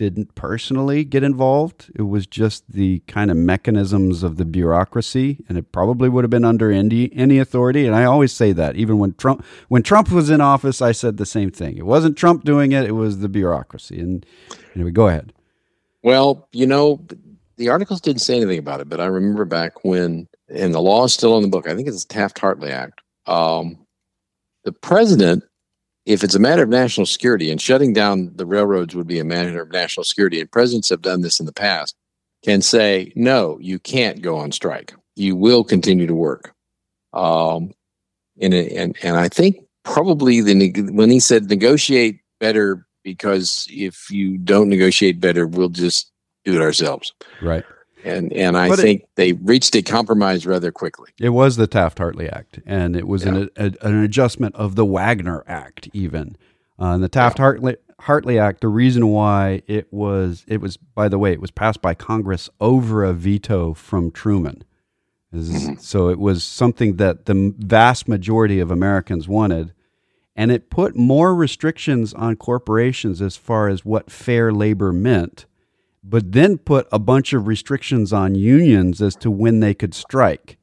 didn't 0.00 0.34
personally 0.34 1.04
get 1.04 1.22
involved. 1.22 1.90
It 1.94 2.02
was 2.02 2.26
just 2.26 2.72
the 2.72 3.00
kind 3.00 3.30
of 3.30 3.36
mechanisms 3.36 4.22
of 4.22 4.38
the 4.38 4.46
bureaucracy, 4.46 5.44
and 5.46 5.58
it 5.58 5.72
probably 5.72 6.08
would 6.08 6.24
have 6.24 6.30
been 6.30 6.44
under 6.44 6.70
any 6.70 7.12
any 7.12 7.38
authority. 7.38 7.86
And 7.86 7.94
I 7.94 8.04
always 8.04 8.32
say 8.32 8.52
that, 8.52 8.76
even 8.76 8.98
when 8.98 9.12
Trump 9.12 9.44
when 9.68 9.82
Trump 9.82 10.10
was 10.10 10.30
in 10.30 10.40
office, 10.40 10.80
I 10.80 10.92
said 10.92 11.18
the 11.18 11.26
same 11.26 11.50
thing. 11.50 11.76
It 11.76 11.84
wasn't 11.84 12.16
Trump 12.16 12.44
doing 12.44 12.72
it; 12.72 12.86
it 12.86 12.92
was 12.92 13.18
the 13.18 13.28
bureaucracy. 13.28 14.00
And 14.00 14.24
anyway, 14.74 14.90
go 14.90 15.08
ahead. 15.08 15.34
Well, 16.02 16.48
you 16.50 16.66
know, 16.66 17.04
the 17.60 17.68
articles 17.68 18.00
didn't 18.00 18.22
say 18.22 18.36
anything 18.36 18.58
about 18.58 18.80
it, 18.80 18.88
but 18.88 19.00
I 19.00 19.04
remember 19.04 19.44
back 19.44 19.84
when, 19.84 20.26
and 20.48 20.72
the 20.72 20.80
law 20.80 21.04
is 21.04 21.12
still 21.12 21.36
in 21.36 21.42
the 21.42 21.48
book. 21.48 21.68
I 21.68 21.74
think 21.74 21.88
it's 21.88 22.06
the 22.06 22.12
Taft 22.12 22.38
Hartley 22.38 22.70
Act. 22.70 23.02
Um, 23.26 23.86
the 24.64 24.72
president, 24.72 25.44
if 26.06 26.24
it's 26.24 26.34
a 26.34 26.38
matter 26.38 26.62
of 26.62 26.70
national 26.70 27.04
security, 27.04 27.50
and 27.50 27.60
shutting 27.60 27.92
down 27.92 28.32
the 28.34 28.46
railroads 28.46 28.96
would 28.96 29.06
be 29.06 29.18
a 29.18 29.24
matter 29.24 29.60
of 29.60 29.70
national 29.70 30.04
security, 30.04 30.40
and 30.40 30.50
presidents 30.50 30.88
have 30.88 31.02
done 31.02 31.20
this 31.20 31.38
in 31.38 31.44
the 31.44 31.52
past, 31.52 31.94
can 32.42 32.62
say, 32.62 33.12
no, 33.14 33.58
you 33.60 33.78
can't 33.78 34.22
go 34.22 34.38
on 34.38 34.52
strike. 34.52 34.94
You 35.14 35.36
will 35.36 35.62
continue 35.62 36.06
to 36.06 36.14
work. 36.14 36.54
Um, 37.12 37.72
and, 38.40 38.54
and, 38.54 38.96
and 39.02 39.18
I 39.18 39.28
think 39.28 39.58
probably 39.84 40.40
the 40.40 40.72
when 40.92 41.10
he 41.10 41.20
said 41.20 41.50
negotiate 41.50 42.20
better 42.38 42.86
because 43.04 43.66
if 43.68 44.10
you 44.10 44.38
don't 44.38 44.70
negotiate 44.70 45.20
better, 45.20 45.46
we'll 45.46 45.68
just 45.68 46.10
do 46.44 46.54
it 46.54 46.60
ourselves. 46.62 47.12
Right. 47.42 47.64
And 48.04 48.32
and 48.32 48.56
I 48.56 48.68
But 48.68 48.78
it- 48.78 48.82
think 48.82 49.04
they 49.16 49.32
reached 49.34 49.74
a 49.76 49.82
compromise 49.82 50.46
rather 50.46 50.72
quickly. 50.72 51.10
It 51.20 51.30
was 51.30 51.56
the 51.56 51.66
Taft 51.66 51.98
Hartley 51.98 52.28
Act, 52.30 52.60
and 52.64 52.96
it 52.96 53.06
was 53.06 53.24
an, 53.24 53.50
a, 53.56 53.72
an 53.82 54.02
adjustment 54.02 54.54
of 54.54 54.74
the 54.74 54.86
Wagner 54.86 55.44
Act, 55.46 55.88
even. 55.92 56.36
Uh, 56.78 56.94
and 56.94 57.02
the 57.02 57.10
Taft 57.10 57.36
Hartley, 57.36 57.76
Hartley 58.00 58.38
Act, 58.38 58.62
the 58.62 58.68
reason 58.68 59.08
why 59.08 59.60
it 59.66 59.92
was, 59.92 60.46
it 60.48 60.62
was, 60.62 60.78
by 60.78 61.08
the 61.08 61.18
way, 61.18 61.32
it 61.32 61.42
was 61.42 61.50
passed 61.50 61.82
by 61.82 61.92
Congress 61.92 62.48
over 62.58 63.04
a 63.04 63.12
veto 63.12 63.74
from 63.74 64.10
Truman. 64.10 64.64
This 65.30 65.50
is- 65.50 65.86
So 65.86 66.08
it 66.08 66.18
was 66.18 66.42
something 66.42 66.96
that 66.96 67.26
the 67.26 67.54
vast 67.58 68.08
majority 68.08 68.60
of 68.60 68.70
Americans 68.70 69.28
wanted. 69.28 69.74
And 70.34 70.50
it 70.50 70.70
put 70.70 70.96
more 70.96 71.34
restrictions 71.34 72.14
on 72.14 72.36
corporations 72.36 73.20
as 73.20 73.36
far 73.36 73.68
as 73.68 73.84
what 73.84 74.10
fair 74.10 74.50
labor 74.52 74.90
meant 74.90 75.44
but 76.02 76.32
then 76.32 76.58
put 76.58 76.88
a 76.90 76.98
bunch 76.98 77.32
of 77.32 77.46
restrictions 77.46 78.12
on 78.12 78.34
unions 78.34 79.02
as 79.02 79.16
to 79.16 79.30
when 79.30 79.60
they 79.60 79.74
could 79.74 79.94
strike. 79.94 80.56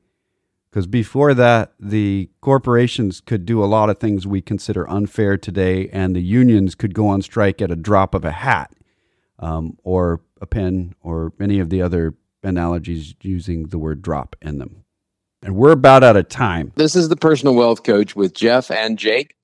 Because 0.69 0.87
before 0.87 1.33
that, 1.33 1.73
the 1.79 2.29
corporations 2.41 3.21
could 3.21 3.45
do 3.45 3.63
a 3.63 3.65
lot 3.65 3.89
of 3.89 3.99
things 3.99 4.27
we 4.27 4.41
consider 4.41 4.89
unfair 4.89 5.37
today, 5.37 5.89
and 5.89 6.15
the 6.15 6.21
unions 6.21 6.75
could 6.75 6.93
go 6.93 7.07
on 7.07 7.21
strike 7.21 7.61
at 7.61 7.71
a 7.71 7.75
drop 7.75 8.13
of 8.13 8.25
a 8.25 8.31
hat 8.31 8.73
um, 9.39 9.77
or 9.83 10.21
a 10.41 10.45
pen 10.45 10.93
or 11.01 11.33
any 11.39 11.59
of 11.59 11.69
the 11.69 11.81
other 11.81 12.15
analogies 12.43 13.15
using 13.21 13.67
the 13.67 13.77
word 13.77 14.01
drop 14.01 14.35
in 14.41 14.57
them. 14.57 14.83
And 15.41 15.55
we're 15.55 15.71
about 15.71 16.03
out 16.03 16.17
of 16.17 16.29
time. 16.29 16.73
This 16.75 16.95
is 16.95 17.09
the 17.09 17.15
personal 17.15 17.55
wealth 17.55 17.83
coach 17.83 18.15
with 18.15 18.33
Jeff 18.33 18.69
and 18.71 18.97
Jake 18.97 19.35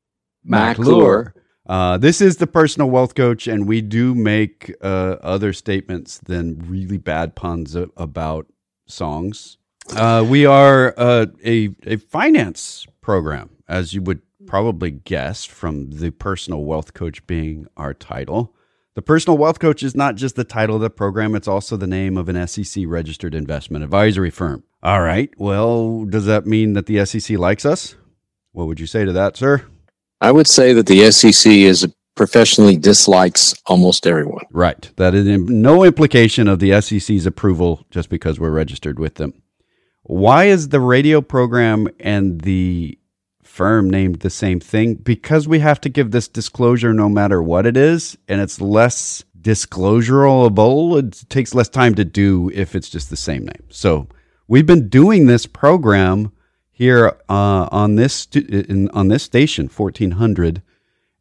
McClure. 0.43 1.33
Uh, 1.65 1.97
this 1.97 2.19
is 2.19 2.37
the 2.37 2.47
personal 2.47 2.89
wealth 2.89 3.15
coach, 3.15 3.47
and 3.47 3.67
we 3.67 3.81
do 3.81 4.13
make 4.13 4.73
uh, 4.81 5.15
other 5.21 5.53
statements 5.53 6.19
than 6.19 6.63
really 6.67 6.97
bad 6.97 7.35
puns 7.35 7.75
about 7.75 8.47
songs. 8.85 9.57
Uh, 9.95 10.25
we 10.27 10.45
are 10.45 10.93
uh, 10.97 11.27
a, 11.45 11.69
a 11.85 11.97
finance 11.97 12.85
program, 13.01 13.49
as 13.67 13.93
you 13.93 14.01
would 14.01 14.21
probably 14.45 14.91
guess 14.91 15.45
from 15.45 15.91
the 15.91 16.11
personal 16.11 16.63
wealth 16.63 16.93
coach 16.93 17.25
being 17.27 17.67
our 17.77 17.93
title. 17.93 18.53
The 18.95 19.01
personal 19.01 19.37
wealth 19.37 19.59
coach 19.59 19.81
is 19.83 19.95
not 19.95 20.15
just 20.15 20.35
the 20.35 20.43
title 20.43 20.75
of 20.75 20.81
the 20.81 20.89
program, 20.89 21.33
it's 21.33 21.47
also 21.47 21.77
the 21.77 21.87
name 21.87 22.17
of 22.17 22.29
an 22.29 22.47
SEC 22.47 22.83
registered 22.85 23.33
investment 23.33 23.83
advisory 23.83 24.29
firm. 24.29 24.63
All 24.83 25.01
right. 25.01 25.31
Well, 25.37 26.05
does 26.05 26.25
that 26.25 26.45
mean 26.45 26.73
that 26.73 26.85
the 26.85 27.05
SEC 27.05 27.37
likes 27.39 27.65
us? 27.65 27.95
What 28.51 28.67
would 28.67 28.79
you 28.79 28.85
say 28.85 29.05
to 29.05 29.13
that, 29.13 29.35
sir? 29.37 29.65
I 30.23 30.31
would 30.31 30.47
say 30.47 30.71
that 30.71 30.87
the 30.87 31.11
SEC 31.11 31.51
is 31.51 31.85
professionally 32.15 32.77
dislikes 32.77 33.53
almost 33.65 34.07
everyone. 34.07 34.45
Right. 34.51 34.89
That 34.95 35.13
is 35.13 35.27
no 35.27 35.83
implication 35.83 36.47
of 36.47 36.59
the 36.59 36.79
SEC's 36.79 37.25
approval 37.25 37.85
just 37.89 38.09
because 38.09 38.39
we're 38.39 38.49
registered 38.49 38.99
with 38.99 39.15
them. 39.15 39.33
Why 40.03 40.45
is 40.45 40.69
the 40.69 40.79
radio 40.79 41.19
program 41.19 41.89
and 41.99 42.39
the 42.39 42.97
firm 43.43 43.89
named 43.89 44.21
the 44.21 44.29
same 44.29 44.61
thing? 44.61 44.95
Because 44.95 45.45
we 45.45 45.59
have 45.59 45.81
to 45.81 45.89
give 45.89 46.11
this 46.11 46.29
disclosure 46.29 46.93
no 46.93 47.09
matter 47.09 47.43
what 47.43 47.65
it 47.65 47.75
is, 47.75 48.17
and 48.29 48.39
it's 48.39 48.61
less 48.61 49.25
disclosurable. 49.41 50.99
It 50.99 51.29
takes 51.29 51.53
less 51.53 51.67
time 51.67 51.95
to 51.95 52.05
do 52.05 52.49
if 52.53 52.75
it's 52.75 52.89
just 52.89 53.09
the 53.09 53.17
same 53.17 53.43
name. 53.43 53.65
So 53.69 54.07
we've 54.47 54.65
been 54.65 54.87
doing 54.87 55.25
this 55.25 55.45
program 55.45 56.31
here 56.83 57.17
uh, 57.29 57.69
on 57.71 57.95
this 57.95 58.13
stu- 58.13 58.65
in, 58.69 58.89
on 58.89 59.07
this 59.07 59.23
station, 59.23 59.69
fourteen 59.69 60.11
hundred 60.11 60.61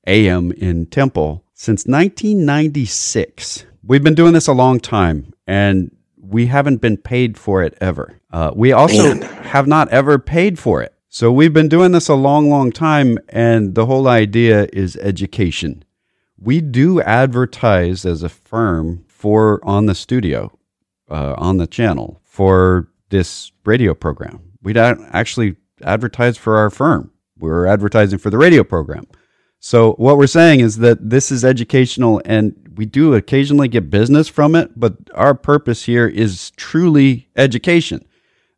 AM 0.07 0.51
in 0.53 0.87
Temple 0.87 1.44
since 1.55 1.87
1996. 1.87 3.66
We've 3.85 4.03
been 4.03 4.16
doing 4.16 4.33
this 4.33 4.48
a 4.48 4.53
long 4.53 4.81
time, 4.81 5.33
and 5.46 5.94
we 6.20 6.46
haven't 6.46 6.79
been 6.79 6.96
paid 6.96 7.38
for 7.38 7.62
it 7.62 7.79
ever. 7.81 8.20
Uh, 8.33 8.51
we 8.55 8.72
also 8.72 9.14
Man. 9.14 9.22
have 9.22 9.68
not 9.68 9.88
ever 9.90 10.18
paid 10.18 10.59
for 10.59 10.83
it. 10.83 10.92
So 11.09 11.31
we've 11.31 11.53
been 11.53 11.68
doing 11.68 11.92
this 11.92 12.09
a 12.09 12.14
long, 12.14 12.51
long 12.51 12.72
time, 12.72 13.18
and 13.29 13.75
the 13.75 13.87
whole 13.87 14.09
idea 14.09 14.66
is 14.72 14.96
education. 14.96 15.85
We 16.38 16.61
do 16.61 17.01
advertise 17.03 18.05
as 18.05 18.22
a 18.25 18.29
firm 18.29 19.05
for 19.07 19.61
on 19.62 19.87
the 19.87 19.94
studio, 19.94 20.51
uh, 21.09 21.35
on 21.38 21.59
the 21.59 21.68
channel 21.68 22.20
for 22.25 22.88
this 23.11 23.53
radio 23.64 23.94
program. 23.94 24.52
We 24.62 24.72
don't 24.72 25.03
actually 25.12 25.57
advertise 25.83 26.37
for 26.37 26.57
our 26.57 26.70
firm. 26.70 27.12
We're 27.38 27.66
advertising 27.66 28.18
for 28.18 28.31
the 28.31 28.38
radio 28.38 28.62
program. 28.64 29.07
So 29.59 29.92
what 29.92 30.16
we're 30.16 30.27
saying 30.27 30.61
is 30.61 30.79
that 30.79 31.11
this 31.11 31.31
is 31.31 31.44
educational 31.44 32.20
and 32.25 32.72
we 32.75 32.85
do 32.85 33.14
occasionally 33.14 33.68
get 33.68 33.90
business 33.90 34.29
from 34.29 34.55
it, 34.55 34.72
but 34.79 34.96
our 35.14 35.35
purpose 35.35 35.85
here 35.85 36.07
is 36.07 36.51
truly 36.53 37.29
education. 37.37 38.05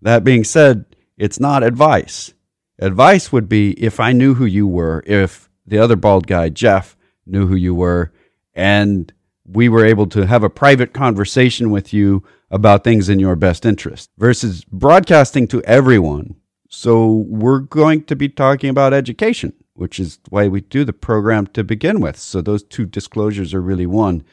That 0.02 0.24
being 0.24 0.44
said, 0.44 0.84
it's 1.16 1.40
not 1.40 1.62
advice. 1.62 2.32
Advice 2.78 3.32
would 3.32 3.48
be 3.48 3.72
if 3.72 4.00
I 4.00 4.12
knew 4.12 4.34
who 4.34 4.46
you 4.46 4.66
were, 4.66 5.02
if 5.06 5.48
the 5.66 5.78
other 5.78 5.96
bald 5.96 6.26
guy, 6.26 6.48
Jeff, 6.48 6.96
knew 7.26 7.46
who 7.46 7.54
you 7.54 7.74
were, 7.74 8.12
and 8.54 9.12
we 9.46 9.68
were 9.68 9.84
able 9.84 10.06
to 10.08 10.26
have 10.26 10.42
a 10.42 10.50
private 10.50 10.92
conversation 10.92 11.70
with 11.70 11.92
you 11.92 12.22
about 12.50 12.84
things 12.84 13.08
in 13.08 13.18
your 13.18 13.36
best 13.36 13.66
interest 13.66 14.10
versus 14.18 14.64
broadcasting 14.64 15.46
to 15.48 15.62
everyone. 15.62 16.36
So 16.68 17.24
we're 17.28 17.60
going 17.60 18.04
to 18.04 18.16
be 18.16 18.28
talking 18.28 18.70
about 18.70 18.92
education 18.92 19.52
which 19.74 19.98
is 19.98 20.18
why 20.28 20.48
we 20.48 20.60
do 20.60 20.84
the 20.84 20.92
program 20.92 21.46
to 21.48 21.64
begin 21.64 22.00
with. 22.00 22.16
So 22.16 22.40
those 22.40 22.62
two 22.62 22.86
disclosures 22.86 23.52
are 23.52 23.60
really 23.60 23.86
one. 23.86 24.24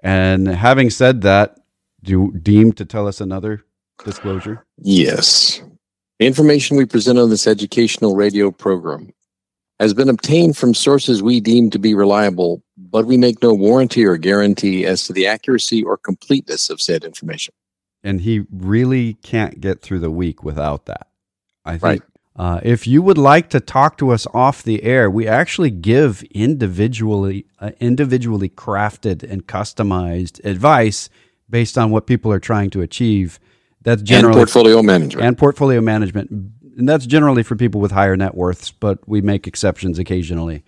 And 0.00 0.46
having 0.46 0.90
said 0.90 1.22
that, 1.22 1.58
do 2.02 2.12
you 2.12 2.38
deem 2.40 2.72
to 2.74 2.84
tell 2.84 3.08
us 3.08 3.20
another 3.20 3.64
disclosure? 4.04 4.64
Yes. 4.78 5.62
The 6.18 6.26
information 6.26 6.76
we 6.76 6.86
present 6.86 7.18
on 7.18 7.30
this 7.30 7.46
educational 7.46 8.14
radio 8.14 8.50
program 8.50 9.12
has 9.80 9.92
been 9.92 10.08
obtained 10.08 10.56
from 10.56 10.74
sources 10.74 11.22
we 11.22 11.40
deem 11.40 11.70
to 11.70 11.78
be 11.78 11.94
reliable, 11.94 12.62
but 12.90 13.06
we 13.06 13.16
make 13.16 13.42
no 13.42 13.54
warranty 13.54 14.04
or 14.04 14.16
guarantee 14.16 14.84
as 14.84 15.04
to 15.06 15.12
the 15.12 15.26
accuracy 15.26 15.82
or 15.82 15.96
completeness 15.96 16.70
of 16.70 16.80
said 16.80 17.04
information. 17.04 17.54
And 18.02 18.20
he 18.20 18.44
really 18.50 19.14
can't 19.14 19.60
get 19.60 19.82
through 19.82 20.00
the 20.00 20.10
week 20.10 20.44
without 20.44 20.86
that. 20.86 21.08
I 21.64 21.72
think 21.72 21.82
right. 21.82 22.02
Uh, 22.38 22.60
if 22.62 22.86
you 22.86 23.00
would 23.00 23.16
like 23.16 23.48
to 23.48 23.60
talk 23.60 23.96
to 23.96 24.10
us 24.10 24.26
off 24.34 24.62
the 24.62 24.82
air, 24.82 25.10
we 25.10 25.26
actually 25.26 25.70
give 25.70 26.22
individually 26.24 27.46
uh, 27.60 27.70
individually 27.80 28.50
crafted 28.50 29.22
and 29.22 29.46
customized 29.46 30.44
advice 30.44 31.08
based 31.48 31.78
on 31.78 31.90
what 31.90 32.06
people 32.06 32.30
are 32.30 32.38
trying 32.38 32.68
to 32.70 32.82
achieve. 32.82 33.40
That's 33.80 34.02
generally 34.02 34.32
and 34.32 34.36
portfolio 34.40 34.82
management 34.82 35.26
and 35.26 35.38
portfolio 35.38 35.80
management, 35.80 36.30
and 36.30 36.86
that's 36.86 37.06
generally 37.06 37.42
for 37.42 37.56
people 37.56 37.80
with 37.80 37.92
higher 37.92 38.16
net 38.16 38.34
worths, 38.34 38.70
but 38.70 39.08
we 39.08 39.22
make 39.22 39.46
exceptions 39.46 39.98
occasionally. 39.98 40.62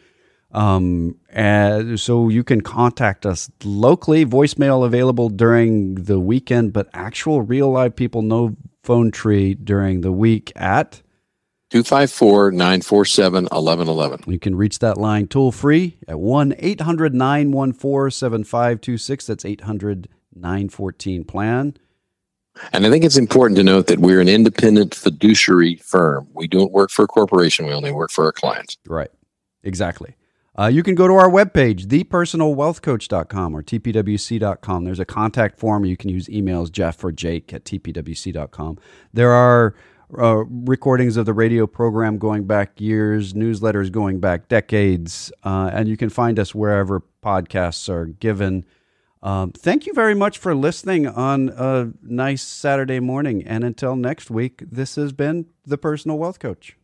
Um, 0.50 1.16
and 1.30 2.00
so 2.00 2.28
you 2.28 2.42
can 2.42 2.62
contact 2.62 3.26
us 3.26 3.50
locally, 3.64 4.24
voicemail 4.24 4.84
available 4.84 5.28
during 5.28 5.96
the 5.96 6.18
weekend, 6.18 6.72
but 6.72 6.88
actual 6.94 7.42
real 7.42 7.70
live 7.70 7.94
people, 7.94 8.22
no 8.22 8.56
phone 8.82 9.10
tree 9.10 9.54
during 9.54 10.00
the 10.00 10.12
week 10.12 10.52
at 10.56 11.02
254 11.70 12.52
947 12.52 13.44
1111. 13.44 14.32
You 14.32 14.38
can 14.38 14.56
reach 14.56 14.78
that 14.78 14.96
line 14.96 15.26
toll 15.26 15.52
free 15.52 15.98
at 16.08 16.18
1 16.18 16.54
800 16.58 17.14
914 17.14 18.10
7526. 18.10 19.26
That's 19.26 19.44
800 19.44 20.08
914 20.34 21.24
plan. 21.24 21.76
And 22.72 22.86
I 22.86 22.90
think 22.90 23.04
it's 23.04 23.18
important 23.18 23.56
to 23.58 23.62
note 23.62 23.86
that 23.88 23.98
we're 23.98 24.20
an 24.20 24.28
independent 24.28 24.94
fiduciary 24.94 25.76
firm. 25.76 26.28
We 26.32 26.48
don't 26.48 26.72
work 26.72 26.90
for 26.90 27.04
a 27.04 27.06
corporation, 27.06 27.66
we 27.66 27.74
only 27.74 27.92
work 27.92 28.10
for 28.10 28.24
our 28.24 28.32
clients. 28.32 28.78
Right. 28.86 29.10
Exactly. 29.62 30.14
Uh, 30.58 30.66
you 30.66 30.82
can 30.82 30.96
go 30.96 31.06
to 31.06 31.14
our 31.14 31.30
webpage, 31.30 31.86
thepersonalwealthcoach.com 31.86 33.56
or 33.56 33.62
tpwc.com. 33.62 34.84
There's 34.84 34.98
a 34.98 35.04
contact 35.04 35.58
form. 35.60 35.84
You 35.84 35.96
can 35.96 36.10
use 36.10 36.26
emails, 36.26 36.72
Jeff 36.72 37.02
or 37.04 37.12
Jake 37.12 37.52
at 37.54 37.64
tpwc.com. 37.64 38.78
There 39.12 39.30
are 39.30 39.76
uh, 40.18 40.44
recordings 40.48 41.16
of 41.16 41.26
the 41.26 41.32
radio 41.32 41.66
program 41.66 42.18
going 42.18 42.44
back 42.44 42.80
years, 42.80 43.34
newsletters 43.34 43.92
going 43.92 44.18
back 44.18 44.48
decades, 44.48 45.30
uh, 45.44 45.70
and 45.72 45.86
you 45.88 45.96
can 45.96 46.08
find 46.08 46.40
us 46.40 46.54
wherever 46.54 47.02
podcasts 47.22 47.88
are 47.88 48.06
given. 48.06 48.64
Um, 49.22 49.52
thank 49.52 49.86
you 49.86 49.92
very 49.92 50.14
much 50.14 50.38
for 50.38 50.54
listening 50.54 51.06
on 51.06 51.50
a 51.50 51.90
nice 52.02 52.42
Saturday 52.42 53.00
morning. 53.00 53.44
And 53.44 53.64
until 53.64 53.96
next 53.96 54.30
week, 54.30 54.62
this 54.70 54.96
has 54.96 55.12
been 55.12 55.46
the 55.66 55.76
Personal 55.78 56.18
Wealth 56.18 56.38
Coach. 56.38 56.78